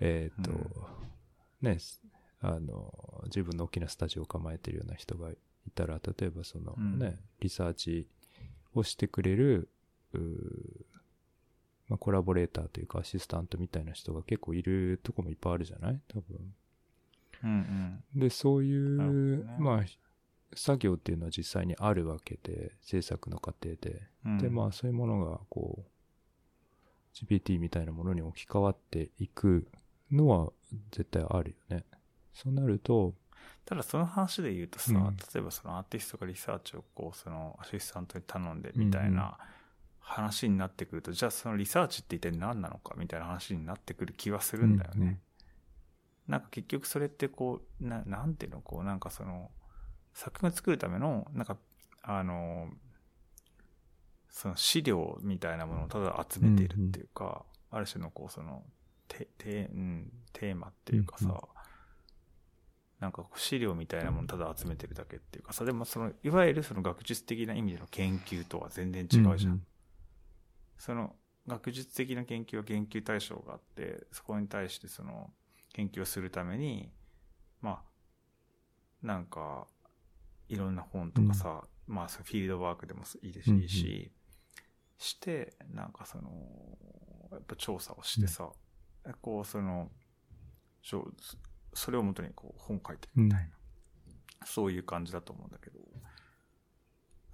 [0.00, 2.00] えっ、と、うんね、す
[2.40, 5.36] あの、自分の大きなスタジオを構えてるような人がい
[5.74, 8.06] たら、例えばそのうんね、リサーチ
[8.74, 9.68] をしてくれる、
[11.88, 16.00] まあ、コラボレーターというかアシスタントみたいな人が結構いるとこもいっぱいあるじゃない？
[16.08, 16.54] 多分。
[17.42, 18.20] うんうん。
[18.20, 19.84] で、そういう、ねまあ、
[20.54, 24.02] 作業っていうのは実際にあるわけで、制作の過程で。
[24.24, 25.90] うんで、まあ、そういうものが、こう、
[27.14, 29.68] GPT みたいなものに置き換わっていく
[30.10, 30.52] のは
[30.90, 31.84] 絶対あるよね。
[32.32, 33.14] そうなると、
[33.64, 39.36] ただその話で言うとさ、うん例えばそのアーティストがリサーチをこう、そのアシスタントに頼んでみたいな
[40.00, 44.96] 話になってくると、じゃあそのリサーチって一体何なのかみたいな話になってくる気はするんだよね。
[44.96, 45.20] うんうん
[46.28, 49.50] なんか結局それってこう、ななんていうの、こうなんかその、
[50.18, 51.56] 作品を作るための、なんか、
[52.02, 52.68] あの、
[54.28, 58.64] その資料みたいなものをただ集めているっていうか、ある種のこうその、
[59.06, 61.40] テテ,、うん、テーマっていうかさ、うんうん。
[62.98, 69.52] なんか資料みたいなものをただ集めてるだけっていうかさ、でもその、いわゆるその学術的な意味での研究とは全然違うじゃん。
[69.52, 69.66] ん。
[70.78, 71.14] その
[71.46, 75.30] 学術的な研究は研究対象があって、そこに対してその
[75.74, 76.90] 研究をするために、
[77.60, 77.84] ま
[79.04, 79.68] あ、なんか、
[80.48, 84.12] いろんな本とかさ、まあ、そのフィールドワークでもいいですし、うんうんし
[84.98, 86.30] して、なんかその、
[87.30, 88.50] やっぱ調査をしてさ、
[89.20, 89.90] こう、その、
[91.72, 95.78] それをもとにこう本書いてみたいな、そういう感じだと思うんだけど、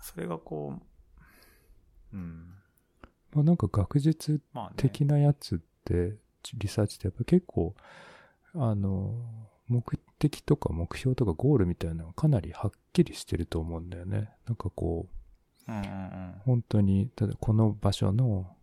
[0.01, 0.79] それがこ
[2.12, 2.55] う、うん、
[3.33, 4.43] まあなんか学術。
[4.77, 6.17] 的なやつって、
[6.55, 7.75] リサーチってやっぱ結構、
[8.55, 9.15] あの、
[9.69, 9.83] 目
[10.19, 14.31] 的とか目標とかゴールみたいなのがかなりはっきりしてると思うんだよね。
[14.47, 15.09] なんかこ
[15.69, 16.35] う、うんうんうん。
[16.45, 18.55] 本当に、ただこの場所の、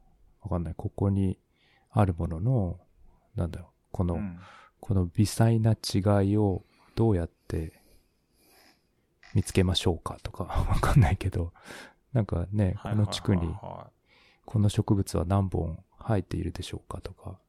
[0.41, 1.38] わかんない、ここに
[1.91, 2.80] あるものの、
[3.36, 4.39] なんだろう、この、うん
[4.82, 7.72] この微細な違いをどうやって
[9.34, 11.54] 見つけましょうかとか、 わかんないけど、
[12.12, 13.91] なんかね、この地区には
[14.43, 17.39] この植物は何本生えているでしょうかとか、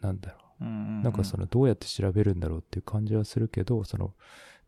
[0.00, 0.51] なんだろう。
[0.62, 4.14] なんかそのどうやって調べるんだろうっていう感じはするけど、その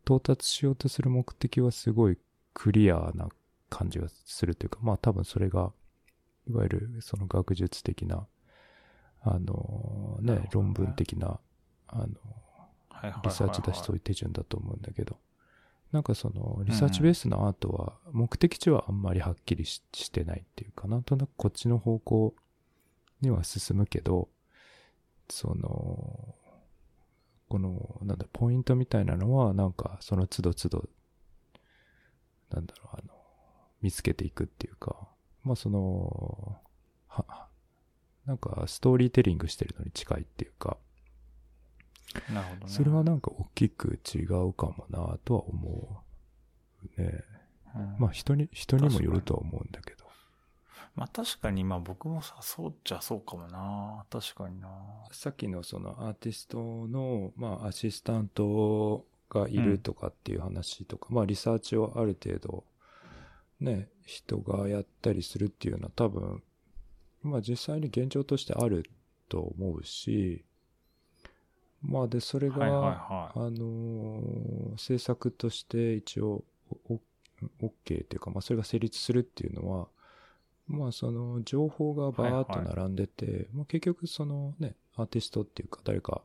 [0.05, 2.19] 到達しようとする目的はすごい
[2.53, 3.29] クリアな
[3.71, 5.73] 感じがするというか、まあ多分それが、
[6.49, 8.27] いわゆるその学術的な、
[9.23, 10.49] あのね、ね。
[10.53, 11.41] 論文的な、
[11.89, 12.09] あの、
[13.23, 15.17] リサーチだしそういう手順だと思うんだけど、
[15.93, 22.35] なんかその、リサーチベースのアートは、目的地はあんまりはっきりししてないっていうか、なんとなくこっちの方向
[23.21, 24.29] には進むけど、
[25.29, 26.35] その、
[27.49, 30.89] この、なんだ、ポイントみたいなのは、なんか、その都度都度、
[32.51, 33.15] なんだろう、あの、
[33.81, 35.09] 見つけていくっていうか、
[35.43, 36.59] まあその、
[37.07, 37.49] は、
[38.27, 40.79] なんか、ストーリーテリングしてるのに近いっていうか、
[42.33, 42.73] なるほどね。
[42.73, 46.05] それはなんか大きく違うかもなとは思
[46.97, 47.25] うね。
[47.77, 50.04] うんまあ人に、人にもよるとは思うんだけど。
[50.95, 54.05] まあ確かに、まあ僕もさ、そうっちゃそうかもな。
[54.11, 54.69] 確かにな。
[55.11, 62.65] さっきのそのアーティストの、まあアシスタントがいるとかっていう話とか、まあリサーチをある程度、
[63.61, 66.43] ね、人がやったりするっていうのは多分、
[67.23, 68.89] まあ実際に現状としてある
[69.29, 70.45] と思うし、
[71.83, 76.45] まあで、それが、はいはいはあのー制作として一応、
[77.61, 79.89] OK っていうか、まあそれが成立するっていうのは、
[80.67, 86.23] まあその情報がバーッと並んでて、まあ結局そのね、アーティストっていうか誰か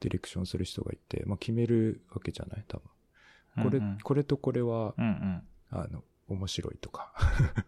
[0.00, 2.64] ディレクションする人がいて、まあ決めるわけじゃない？
[2.68, 3.62] 多分。
[3.62, 3.64] い。
[3.64, 5.42] これ、うんうんこれとこれは、うんうん。
[5.70, 7.12] あの、面白いとか。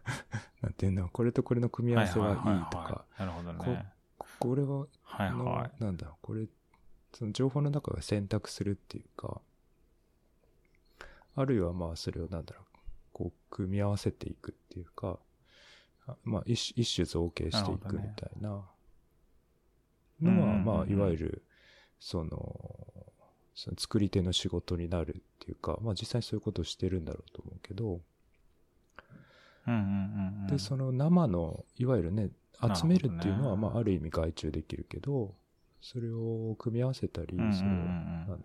[0.61, 3.93] なんていうの、これとこれの組み合わせはいいとははか、はなるほどね。
[4.39, 6.47] これはのはいはなんだ、これ、
[7.15, 9.41] その情報の中が選択するっていうか、
[11.35, 12.65] あるいはまあそれをなんだろう、
[13.13, 15.19] こう組み合わせていくっていうか、あ
[16.25, 18.65] まあ一種一種造形していくみたいなのは、
[20.23, 21.43] うんうんうんうんまあいわゆる、
[22.01, 23.07] その、
[23.55, 28.01] その作り手の仕事になるっていうか、まあ実際そういうことをしてるんだろうと思うけど、
[29.69, 29.71] い。
[29.71, 29.85] うんうんう
[30.41, 30.47] んうん。
[30.49, 32.31] で、その生の、いわゆるね、
[32.77, 35.35] 集めるっていうのは、まあ、ある意味外注できるけど、
[35.81, 38.39] それを組み合わせたり、うんうんうんうんそれを、あの、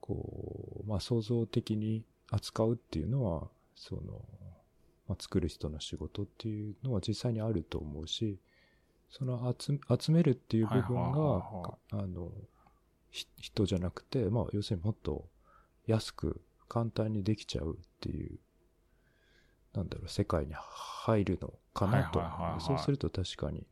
[0.00, 4.24] こう、まあ、創造的に扱うっていうのは、その、
[5.08, 8.38] まあ、作る人の仕事っていうのは実際にあると思うし、
[9.10, 12.30] その集集めるっていう部分はいはいがは、あの、
[13.10, 15.24] ひ人じゃなくて、まあ、要するにもっと
[15.86, 18.38] 安く簡単にできちゃうっていう、
[19.72, 22.18] なんだろう、世界に入るのかなと。
[22.18, 23.66] はいはいはいはいそうすると確かに。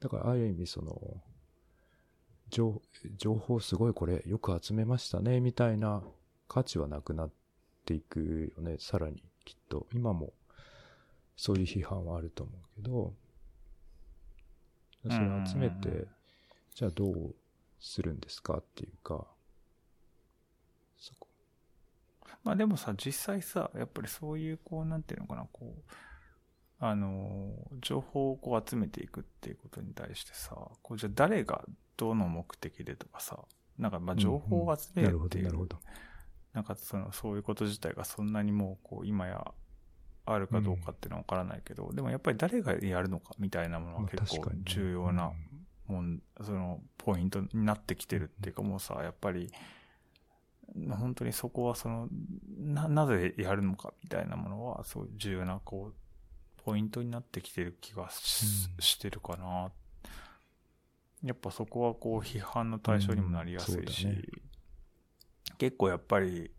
[0.00, 1.22] だから、ああいう意味、その、
[2.50, 2.82] 情
[3.16, 6.02] 情報すごいこれよく集めましたね、みたいな
[6.46, 7.30] 価値はなくなっ
[7.86, 9.86] ていくよね、さらにきっと。
[9.92, 10.32] 今も
[11.36, 13.14] そういう批判はあると思うけど、
[15.02, 16.06] それを集めうんうんうんて、
[16.74, 17.34] じゃあどう
[17.80, 19.26] するんですかっていうか、
[20.98, 21.28] そこ。
[22.42, 25.92] まあでもさ、実際さ、やっぱりそういう、こう、なんていうのかな、こう、
[26.78, 31.64] あの、情報をこう集めていくっていうことに対してさ、こうじゃあ誰が
[31.96, 33.38] どの目的でとかさ、
[33.78, 35.78] なんかまあ情報を集めるっていう、なるほど。
[36.54, 39.52] なんかその、そういうこと自体がそんなにもう、こう、今や、
[40.26, 45.32] あるかどうかっていうのはわからないけど、でもやっぱり誰がやるのかみたいなものはまあ結構重要な
[45.86, 49.50] もん、その、ポイントになってきてるっていうかもうさ、やっぱり、
[50.90, 52.08] 本当にそこはその、
[52.56, 55.94] な、なぜやるのかみたいなものは、そういう重要な、こう、
[56.62, 58.82] ポイントになってきてる気がし,、うん。
[58.82, 59.70] してるかな。
[61.22, 64.43] やっぱそこはこう、批判の対象にもなりやすいし、うん
[65.58, 66.50] 結構やっぱり、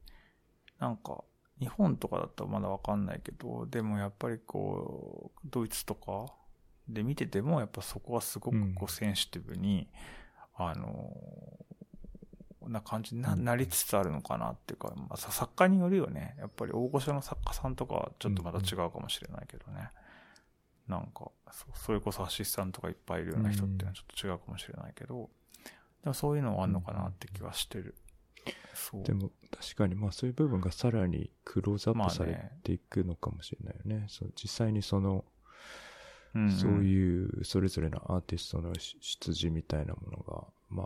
[0.79, 1.23] なんか、
[1.59, 6.33] 日本とかだったらまだわかんないけど、でもやっぱりこう、ドイツとか
[6.87, 9.87] で見てても、やっぱそこはすごくこうんうセンシティブに、
[10.55, 11.11] あの、
[12.67, 16.35] な感じになりつつあるのかなっていうか、まあ、さ作家によるよね。
[16.39, 19.89] やっぱり大御所の作家さんとかはちょっとまた違うかもしれないけどね。
[20.87, 25.29] なんかそ、それこそアシスタントがいっぱいいるような人っていうのはちょっと違うかもしれないけど、
[26.03, 27.95] でもそういうのはあんのかなって気はしてる。
[28.73, 29.03] そう。
[29.03, 34.05] でも確かにまあそういう部分がさらにクローズアップされていくのかもしれないよね。
[34.09, 35.11] そう実際にその、
[36.33, 40.83] うんうんそういうそれぞれのアーティストのし出自みたいなものが、ま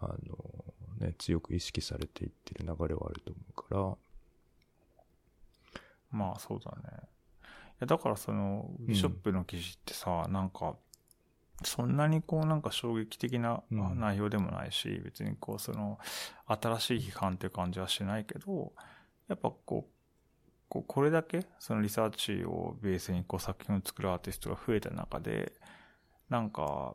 [0.00, 3.98] あ、あの、ね、強く意識されていってる流れはあると思うか
[6.10, 7.08] ら、まあそうだね。
[7.42, 7.46] い
[7.80, 10.74] やだからその、ビショップの記事ってさ、なんか、
[11.64, 14.00] そんなにこうなんか衝撃的なうん。
[14.00, 15.98] 内容でもないし、別にこうその、
[16.46, 18.72] 新しい批判っていう感じはしないけど、
[19.28, 19.90] やっぱこう、
[20.68, 25.52] こうこれだけそのリサーチをベースにこう作品を作るアーティストが増えた中で、
[26.28, 26.94] なんか、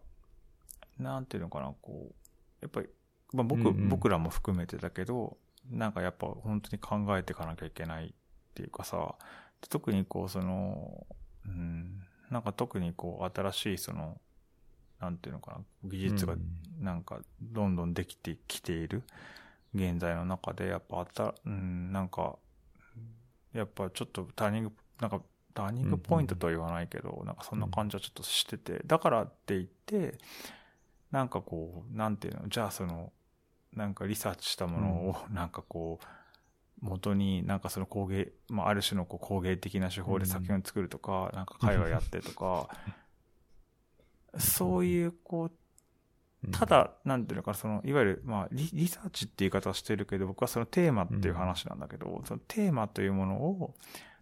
[0.98, 2.16] なんていうのかな、こう、
[2.62, 2.88] やっぱり、
[3.34, 3.90] まあ僕、うんうん。
[3.90, 5.38] 僕らも含めてだけど、
[5.70, 8.12] なんかやっぱ本当に考えていかなきゃいけないっ
[8.54, 9.16] ていうかさ、
[9.70, 11.06] 特にこうその、
[11.46, 14.20] うん、なんか特にこう新しいその、
[15.04, 16.84] なんていうのかな、技術がうん。
[16.84, 19.04] なんかどんどんできてきている
[19.76, 22.38] 現在の中で、やっぱあた、うん、なんか、
[23.54, 25.22] やっぱちょっとターニング、なんか
[25.54, 30.18] ターニングポイントとは言わないけど、なんかそんな感じはちょっとしてて、だからって言って、
[31.12, 33.12] なんかこう、なんていうの、じゃあその、
[33.74, 36.06] なんかリサーチしたものを、なんかこう、
[36.82, 42.70] 元になんかその工芸、まあある種のこう工芸的な手法で作品を作るとか、なんか絵画やってとか、
[44.38, 53.76] そういうこう、た、だ、なんていうのかな、その、いわゆる、まあリ、リサーチって言い方はしてるけど、僕はそのテーマっていう話なんだけど、そのテーマというものを、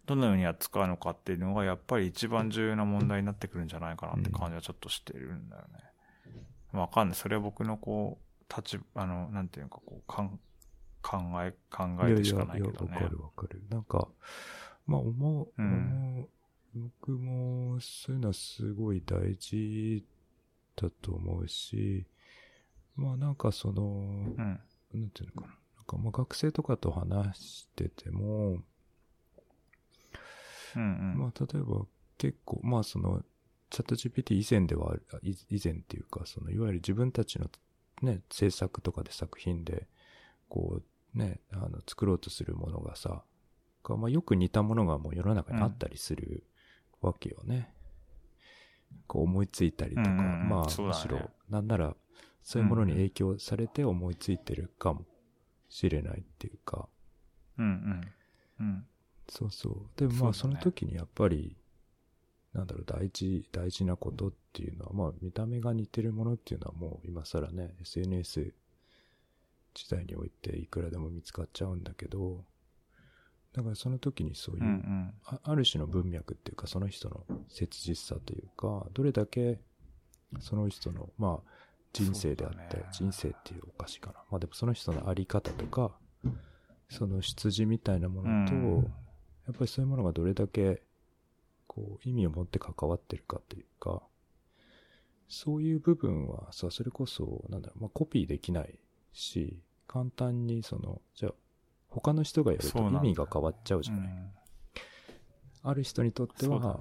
[0.06, 6.78] どのように扱うのかっていうのが、やっぱり一番重要な問題になってくるんじゃないかなって感じはちょっとしてるんだよね。
[6.78, 7.16] わかんない。
[7.16, 10.38] それは僕のこう、立ち、あの、なんていうのか、こう、かん
[11.02, 12.92] 考え、考えてしかないけどね。
[12.92, 13.62] やいやいやわかるわかる。
[13.68, 14.08] なんか、
[14.86, 16.28] まあ思う、うん思う
[16.74, 20.04] 僕もそういうのはすごい大事
[20.76, 22.06] だと思うし、
[22.96, 24.36] まあなんかその、うん。
[24.36, 25.54] なんていうのかな。
[25.76, 28.58] なんかまあ学生とかと話してても、
[30.76, 31.18] うんうん。
[31.18, 31.86] まあ例えば
[32.18, 33.22] 結構、まあその、
[33.70, 37.50] チャット GPT 以前では以前っていうか、そのいわゆる自分たちの
[38.02, 39.86] ね、制作とかで作品で、
[40.48, 40.82] こ
[41.14, 43.22] うね、あの作ろうとするものがさ、
[43.84, 46.44] がまあよく似たものがもう世の中にあったりする
[47.02, 47.72] わけよね。
[49.06, 51.96] こう思いついたりとか、うんまあねむしろ、なんなら、
[52.42, 55.04] そういうものに影響されて思いついてるかも
[55.68, 56.88] しれないっていうか、
[57.58, 57.64] うん
[58.58, 58.66] うん。
[58.66, 58.86] うん。
[59.28, 59.74] そうそう。
[59.96, 61.56] でもまあその時にやっぱり、
[62.52, 68.52] なんだろう、大事、大事なことっていうのは、まあ見た目が似てるものっていうのはもう今更ね、SNS
[69.74, 72.44] 時代においていくらでも見つかっちゃうんだけど、
[73.54, 75.14] だからその時にそういう、うんうん。
[75.24, 79.60] あある種の文脈っていうか、その人の切実さというか、どれだけ
[80.40, 81.50] その人の、まあ
[81.92, 84.14] 人生であって、そうだね人生っていうおかしいかな。
[84.30, 85.92] まあでもその人のあり方とか、
[86.88, 88.94] その出自みたいなものと、うん
[89.46, 90.82] やっぱりそういうものがどれだけ、
[91.66, 94.02] こう、意味を持って関わってるかというか、
[95.28, 98.78] そういう部分はさ、それこそ、なんだろう、まあ、コピーできない
[99.12, 101.32] し、簡単にその、じゃあ、
[101.94, 104.06] 他の人がやると意味が変わっちゃうじゃない。
[104.06, 104.30] うん。
[105.62, 106.80] ある人にとっては、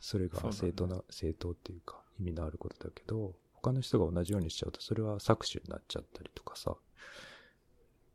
[0.00, 6.76] それが正当な、正当っていうか、意味のあることだけど、他の人が同じようにしちゃうと、それは搾取になっちゃったりとかさ、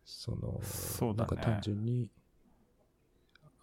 [0.05, 1.13] その、そね。
[1.15, 2.11] なんか単純に、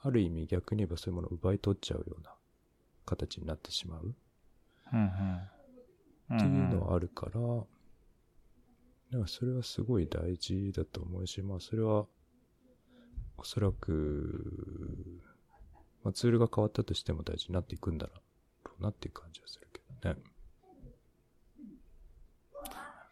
[0.03, 2.35] ある意味逆に言えばそういうものを奪い取っちゃうような
[3.07, 4.15] 形になってしまう。
[4.93, 6.37] うんうん。
[6.37, 7.67] っていうのはあるから、だか
[9.13, 12.07] らそれはすごい大事だと思うし、まあそれは、
[13.37, 15.23] おそらく、
[16.05, 18.13] まあ、ツールが変わったとしても大事になっていくんだろ
[18.79, 20.21] うなっていう感じはするけどね。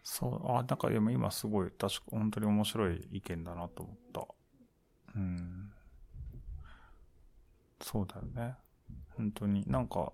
[0.03, 4.27] そう、あ、なんかでも今すごい、確か本当に面白い意見だなと思った。
[5.17, 5.73] うん。
[7.81, 8.57] そうだよね。
[9.17, 10.13] 本当に、なんか、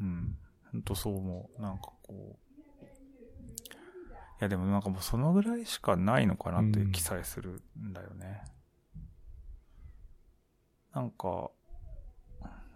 [0.00, 0.36] うん。
[0.72, 1.62] 本当そう思う。
[1.62, 2.46] なんかこう。
[4.38, 8.44] いやでもなんかもうそのぐらいしかないのかなっていう気さえするんだよね。
[10.96, 11.50] なんか、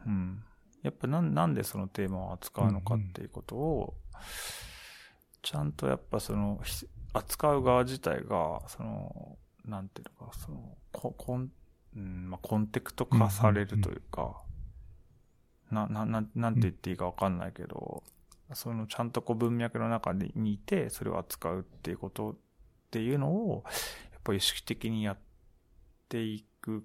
[0.07, 0.45] うん。
[0.83, 3.95] やっぱなんなんでそのテーマを扱うのかっていうことを、
[5.41, 11.51] ちゃんとやっぱその、ひ扱う側自体が、その、なんていうのか、その、こコン、
[11.97, 14.43] うん、まあ、コンテクト化されるというか、
[15.71, 18.05] な、な、なん、なんて言っていいかわかんないけど、
[18.53, 22.37] その、ちゃんとこう文脈の中にいて、それを扱うっていうことっ
[22.91, 23.65] ていうのを、
[24.13, 25.19] やっぱり意識的にやっ
[26.11, 26.85] ていく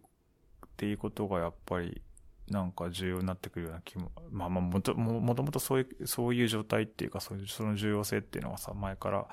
[0.75, 2.01] っていうことが、やっぱり、
[2.49, 9.27] なんか重要になってくるような気も、まあまあもと、ももともとそういう、そういう状態っていうか、そういう、その重要性っていうのはさ、前から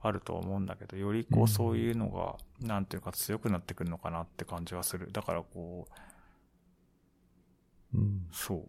[0.00, 2.36] あるとは思うんだけど、よりこうそういうのが、
[2.66, 5.10] なんていうか強くなってくるのかなって感じはする。
[5.12, 5.88] だからこ
[7.92, 8.26] う、うん。
[8.32, 8.68] そう。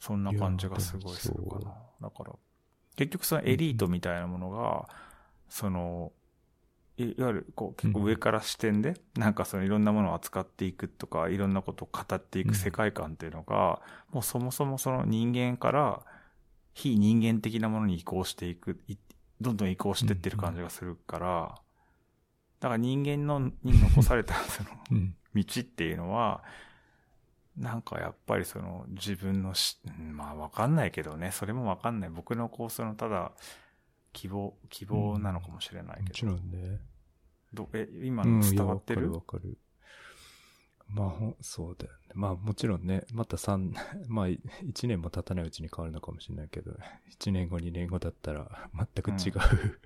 [0.00, 1.74] そんな感じがすごいするかな。
[2.02, 2.32] だから、
[2.96, 4.88] 結局そのエリートみたいなものが、
[5.48, 6.12] その、
[6.96, 13.80] いいわゆるこう結構上から視点で、なんかそのいろんなものを扱っていくとか、いろんなことを語っていく世界観っていうのが、
[14.12, 16.02] もうそもそもその人間から
[16.72, 18.96] 非人間的なものに移行していく、い
[19.40, 21.54] どんどん移行してってる感じがするから、
[22.60, 25.16] だから人間のに残されたその うん。
[25.34, 26.44] 道っていうのは、
[27.56, 32.10] なんかやっぱりその自分のし、うんまあわかんないけどね、それもわかんない。
[32.10, 33.32] 僕のこうそのただ
[34.14, 36.32] 希望、希望なのかもしれないもちけど。
[36.32, 36.80] ろんね。
[37.52, 39.58] どえ、今伝わってる、わかるわかる。
[40.88, 41.98] まあ、そうだよね。
[42.14, 43.74] まあ、もちろんね、また3、
[44.08, 44.40] まあ、1
[44.86, 46.72] 年も経たないうちに変わるのかもしれないけど、
[47.18, 49.80] 1年後、2年後だったら、全く違う、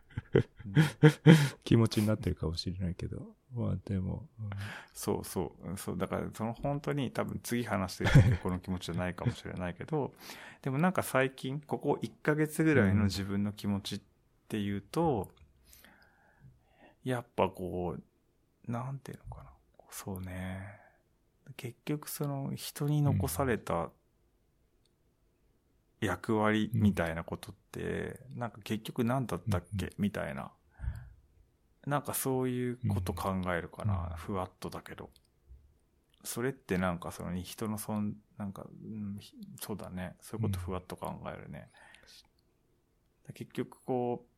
[1.65, 4.51] 気持ちになってるかもしれないけど、まあ、でも、うん
[4.93, 5.79] そうそう。
[5.79, 10.13] そう、だからその本当に多分次話してるこの気持ちじゃないかもしれないけど、
[10.63, 14.18] でもなんか最近、ここ1ヶ月ぐらいの自分の気持ちって
[14.57, 15.29] いうと、
[17.05, 19.51] やっぱこう、なんていうのかな。
[19.91, 20.81] そうね。
[21.57, 23.91] 結局その人に残された
[26.01, 30.53] 役割みたいなことって、なんか結局何だったっけみたいな。
[31.87, 34.09] なんかそういうこと考えるかな。
[34.11, 35.11] うんふわっとだけど。
[36.25, 40.17] それってなんかその人のそん、なんか、うんひそうだね。
[40.21, 41.71] そういうことふわっと考えるね。
[43.35, 44.38] 結局こう、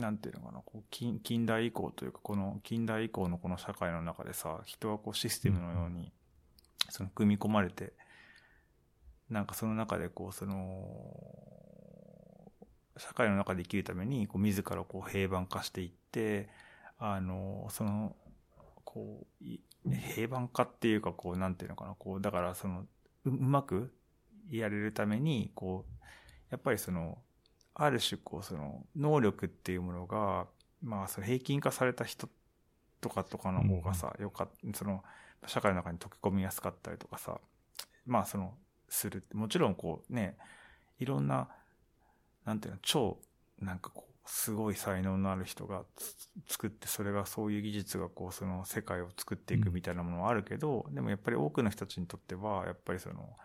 [0.00, 6.12] なんていうのかな、こう近近代以降というか、この近代以降のこの社会の中でさ、人はこうシステムのように、
[6.90, 7.92] その組み込まれて、
[9.30, 10.62] なんかその中でこう、その、
[12.98, 16.48] 社会の中で生きるために、こう自らこう平板化していって、
[16.98, 18.16] あの、その、
[18.84, 19.60] こう、い
[20.14, 22.86] 平板化っていうか、こう、なんていうのかな、こう、だからその、
[23.24, 23.92] ううまく
[24.50, 26.04] やれるために、こう、
[26.50, 27.18] やっぱりその、
[27.78, 30.46] ある種こう、その、能力っていうものが、
[30.82, 32.28] まあ、その平均化された人
[33.02, 35.04] とかとかの方がさ、よかった、その、
[35.46, 37.38] 社会の中に溶け込みやすかったりとかさ、
[38.06, 38.54] まあ、その、
[38.88, 39.24] する。
[39.34, 40.38] もちろんこうね、
[40.98, 41.48] いろんな、
[42.46, 43.18] なんていうの、超、
[43.60, 53.36] なんかこう、すごい才能のある人がつ作って、それがそういう技術がこう、その世界を作っていくみたいなものはあるけど、でもやっぱり多くの人たちにとっては、やっぱりその、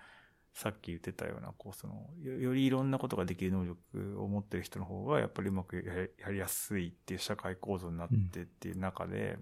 [0.54, 9.40] さっき言ってたような、こう、その、よりいろんなことができる能力を持ってる人の方が、やっぱりうまくやりやすいっていう社会構造になってっていう中で、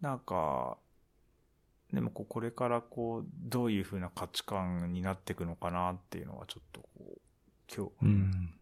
[0.00, 0.78] なんか、
[1.92, 6.82] でもこ、れからこう、どういうふうな価値観になっていくのかなっていうのはちょっと、
[7.74, 8.54] 今日、うん。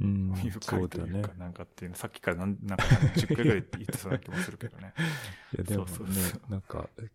[0.00, 1.34] うんいうというか、。
[1.34, 4.92] なんかっていうの、さっきからなんなんか10回ぐらい言ってそうな気もするけどね。
[5.54, 7.08] いや、でもねそうそうそう、なんか、え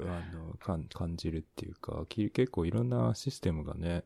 [0.00, 4.04] あの、かん感じるっていうか、き結構いろんなシステムがね、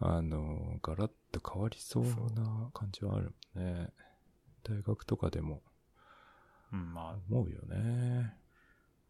[0.00, 3.90] あの、ガラッと変わりそうな感じはあるもんね。
[4.64, 5.62] 大学とかでも
[6.72, 8.34] うん、まあ、思うよね。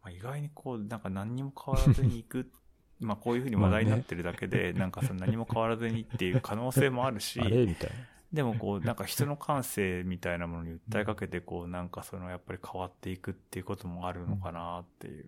[0.01, 2.51] まあ、意外にこう、なんか何にも変わらずに行く、
[2.99, 7.65] まあこういうふうに話題になってるだけで、なんかその何も変わらずにっていう可能性もあるし あ、れ？
[7.65, 7.95] みたいな。
[8.31, 15.25] でもこう、なんか人の感性みたいなものに訴えかけて、こう、なんかそのやっぱり変わっていくっていうこともあるのかなっていう。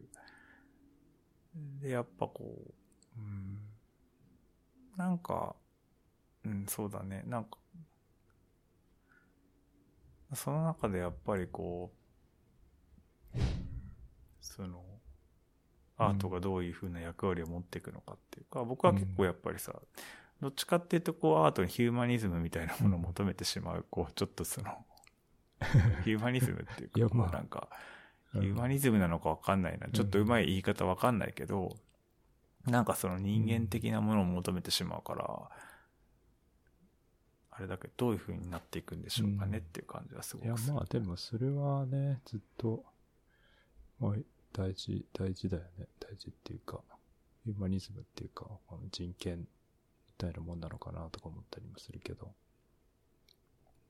[1.82, 2.56] で、やっぱこ
[3.18, 3.58] う、うん、
[4.98, 5.56] なんか、
[6.46, 7.58] うん、そうだね、なんか、
[10.34, 11.92] その中でやっぱりこ
[13.36, 13.40] う、
[14.42, 14.84] その、
[15.98, 19.74] アートがどういう風な役割を持っていくのかっていうか、僕は結構やっぱりさ、
[20.42, 24.86] どっちかっていうとこうアートにヒューマニズムみたいなものを求めてしまう、こうちょっとその、
[26.04, 27.70] ヒューマニズムっていうか、いやまあこうなんか、
[28.34, 29.88] ヒューマニズムなのかわかんないな。
[29.90, 31.78] ちょっとうまい言い方わかんないけど、
[32.66, 35.50] なんかその人間的なものを求めてしまうから、
[37.52, 40.74] あれだけどどういう風になっていくんでしょうかねっていう感じはすごいやくする。
[40.74, 42.84] まあでもそれはね、ずっと、
[44.00, 44.14] まあ、
[44.54, 45.88] 大事、大事だよね。
[46.00, 46.82] 大事っていうか、
[47.44, 48.48] ヒューマニズムっていうか、
[48.92, 49.46] 人権み
[50.22, 52.32] たいなもんなのかなとか思ったりもするけど、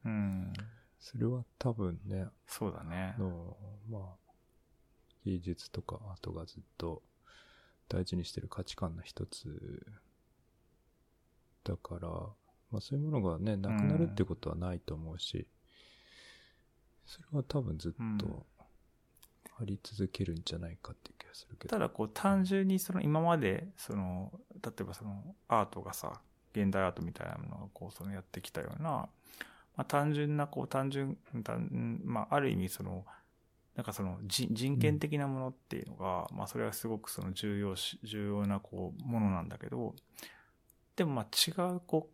[0.06, 0.54] うん。
[1.00, 3.22] それは多分ね、そうだねあ。
[3.22, 3.58] の、
[3.90, 4.32] まあ、
[5.26, 7.02] 芸術とかアートがずっと
[7.90, 9.86] 大事にしてる価値観の一つ
[11.64, 12.08] だから、
[12.72, 15.48] まあそういうものがね、なくなるってことはないと思うし、
[17.06, 18.46] それは多分ずっうんと
[19.62, 21.76] あり続けるんじゃないかっていう気がするけど。
[21.76, 24.32] ただこう単純にその今までその
[24.64, 26.22] 例えばそのアートがさ
[26.53, 29.09] 現代アートみたいなものがこうそのやってきたような、ま
[29.78, 33.05] あ、単純なこう単純単まあある意味その
[33.76, 39.95] なんかその人人権的なものっていうのが、まあそれはすごくその重要し重要なこうものなんだけど
[40.97, 42.09] でもまあ違うこ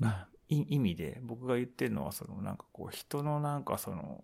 [0.00, 0.04] う、
[0.48, 4.22] 意味で僕が言ってるのはそのなんかこう人のなんかその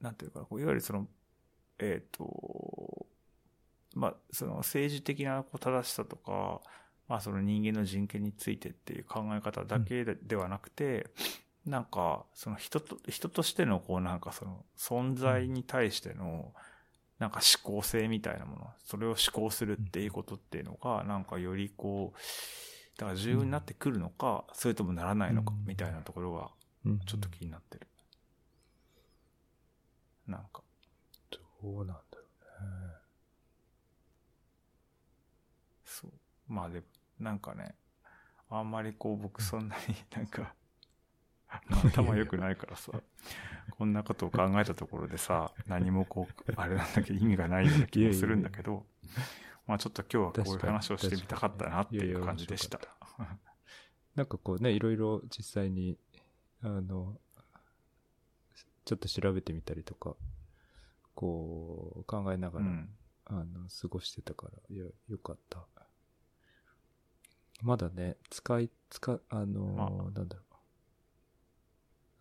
[0.00, 1.06] なんていうかこういわゆるその
[1.78, 3.06] えっ、と
[3.94, 6.60] まあその政治的なこう正しさとか
[7.08, 11.06] まあその人間の人権についてっていう考え方だけで,、ではなくて
[11.64, 16.52] なんかその人と人としてのこうなんかその存在に対しての
[17.18, 22.18] なんか思考性みたいなものそれを思考するっていうことっていうのがなんかよりこう
[22.98, 26.50] だから重要になってくるのか、それともならないのかうんみたいなところが
[26.84, 27.86] うんちょっと気になってる。
[30.26, 30.62] なんか。
[31.62, 32.22] どうなんだろ
[32.60, 32.94] うね。
[35.84, 36.12] そう。
[36.46, 36.86] まあでも、
[37.18, 37.74] なんかね、
[38.50, 40.54] あんまりこう僕そんなに なんか、
[41.48, 42.92] 頭良くないからさ、
[43.70, 48.86] こんなことを考えたところでさ、何もこう、あれなんだけど意味がないような気もするんだけど、
[49.66, 52.80] まあちょっと今日はこういう話をしてみたかったなっていう感じでした。
[54.14, 55.96] なんかこうね、いろいろ実際に、
[56.62, 57.18] あの、
[58.84, 60.16] ちょっと調べてみたりとか、
[61.18, 62.88] こう、考えながら、うん。
[63.24, 65.66] あの、過ごしてたから、いや、よかった。
[67.60, 70.42] まだね、使い、使、あのなんだろ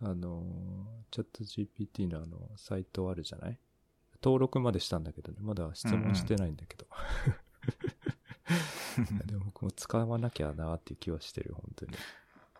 [0.01, 0.07] う。
[0.09, 0.45] あのー、
[1.11, 3.59] チャット GPT のあの、サイトあるじゃない？
[4.23, 6.87] 登録までしたんだけどね、まだ質問してないんだけど。
[9.27, 11.91] でも僕も使わなきゃなっていう気はしてる、本当に。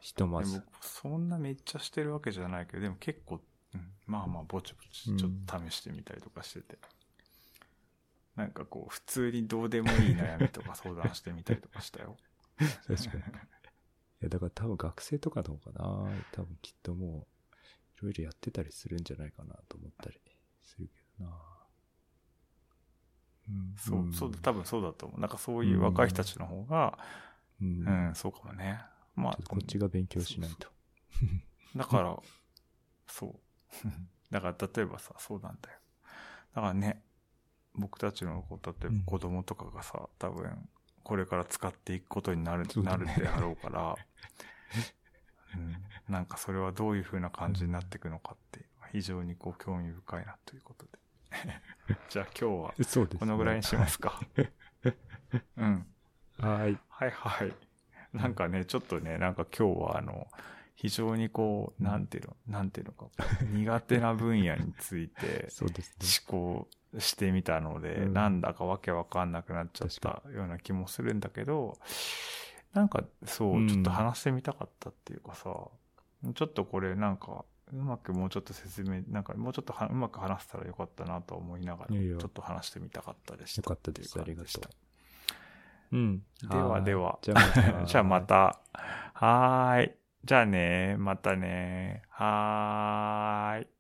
[0.01, 0.61] ひとまず。
[0.81, 3.41] そんなめっちゃしてるわけじゃないけど、でも結構、
[3.77, 6.77] うんまあまあぼちぼちちょっと試してみたりとかしてて。
[8.37, 12.15] なんかこう、普通にどうでもいい悩みとか相談してみたりとかしたよ。
[12.87, 13.23] 確かに。
[13.23, 13.25] い
[14.21, 15.83] や、だから多分学生とかの方かな。
[16.31, 17.27] 多分きっとも
[17.99, 20.21] う、いろいろやってたりするんじゃないかなと思ったり
[20.61, 21.37] するけどな。
[23.49, 25.19] うんそう、そう、多分そうだと思う。
[25.19, 26.99] なんかそういう若い人たちの方が、
[27.59, 28.07] うん。
[28.07, 28.81] うん、そうかもね。
[29.15, 30.69] まあこっちが勉強しないと。
[31.75, 32.19] だから、
[33.07, 33.46] そう。
[34.31, 35.79] だから例えばさ、そうなんだよ。
[36.55, 37.03] だからね、
[37.75, 40.69] 僕たちのこう、例えば子供とかがさ、多分、
[41.03, 43.95] これから使っていくことになる、ねなるであろうから、
[45.55, 45.75] うん、
[46.09, 50.91] なんかそれはどういう風な感じになっていくのかって、非常にこう興味深いなということで。
[52.09, 53.09] じゃあ今日は。
[53.19, 54.19] このぐらいにしますか。
[55.57, 55.87] うん。
[56.39, 56.79] はい。
[56.89, 57.53] はいはい。
[58.13, 60.27] なんかね、ちょっとね、なんか今日はあの、
[60.77, 63.07] 非常にこう、なんていうの、なんていうのか、
[63.51, 66.31] 苦手な分野について そうですね。
[66.31, 66.67] 思考
[66.99, 71.79] してみたので、うんなんだかわけわかんなくなっちゃったような気もするんだけど、
[72.73, 75.49] なんかそうう、んちょっと話してみたかったっていうかさ、
[76.35, 83.61] ちょっとこれなんか、うまくもうちょっと説明、なんかもうちょっとはうまく話せたらよかったなと思いながら、ちょっと話してみたかったでした。
[83.61, 84.61] よかったですありがと
[85.91, 86.23] うん。
[86.43, 87.85] ではではじゃあまた。
[87.85, 88.21] じゃあま。
[88.21, 88.59] た。
[89.13, 89.95] はーい。
[90.27, 92.03] じゃあね、またね。
[92.09, 93.76] はーい。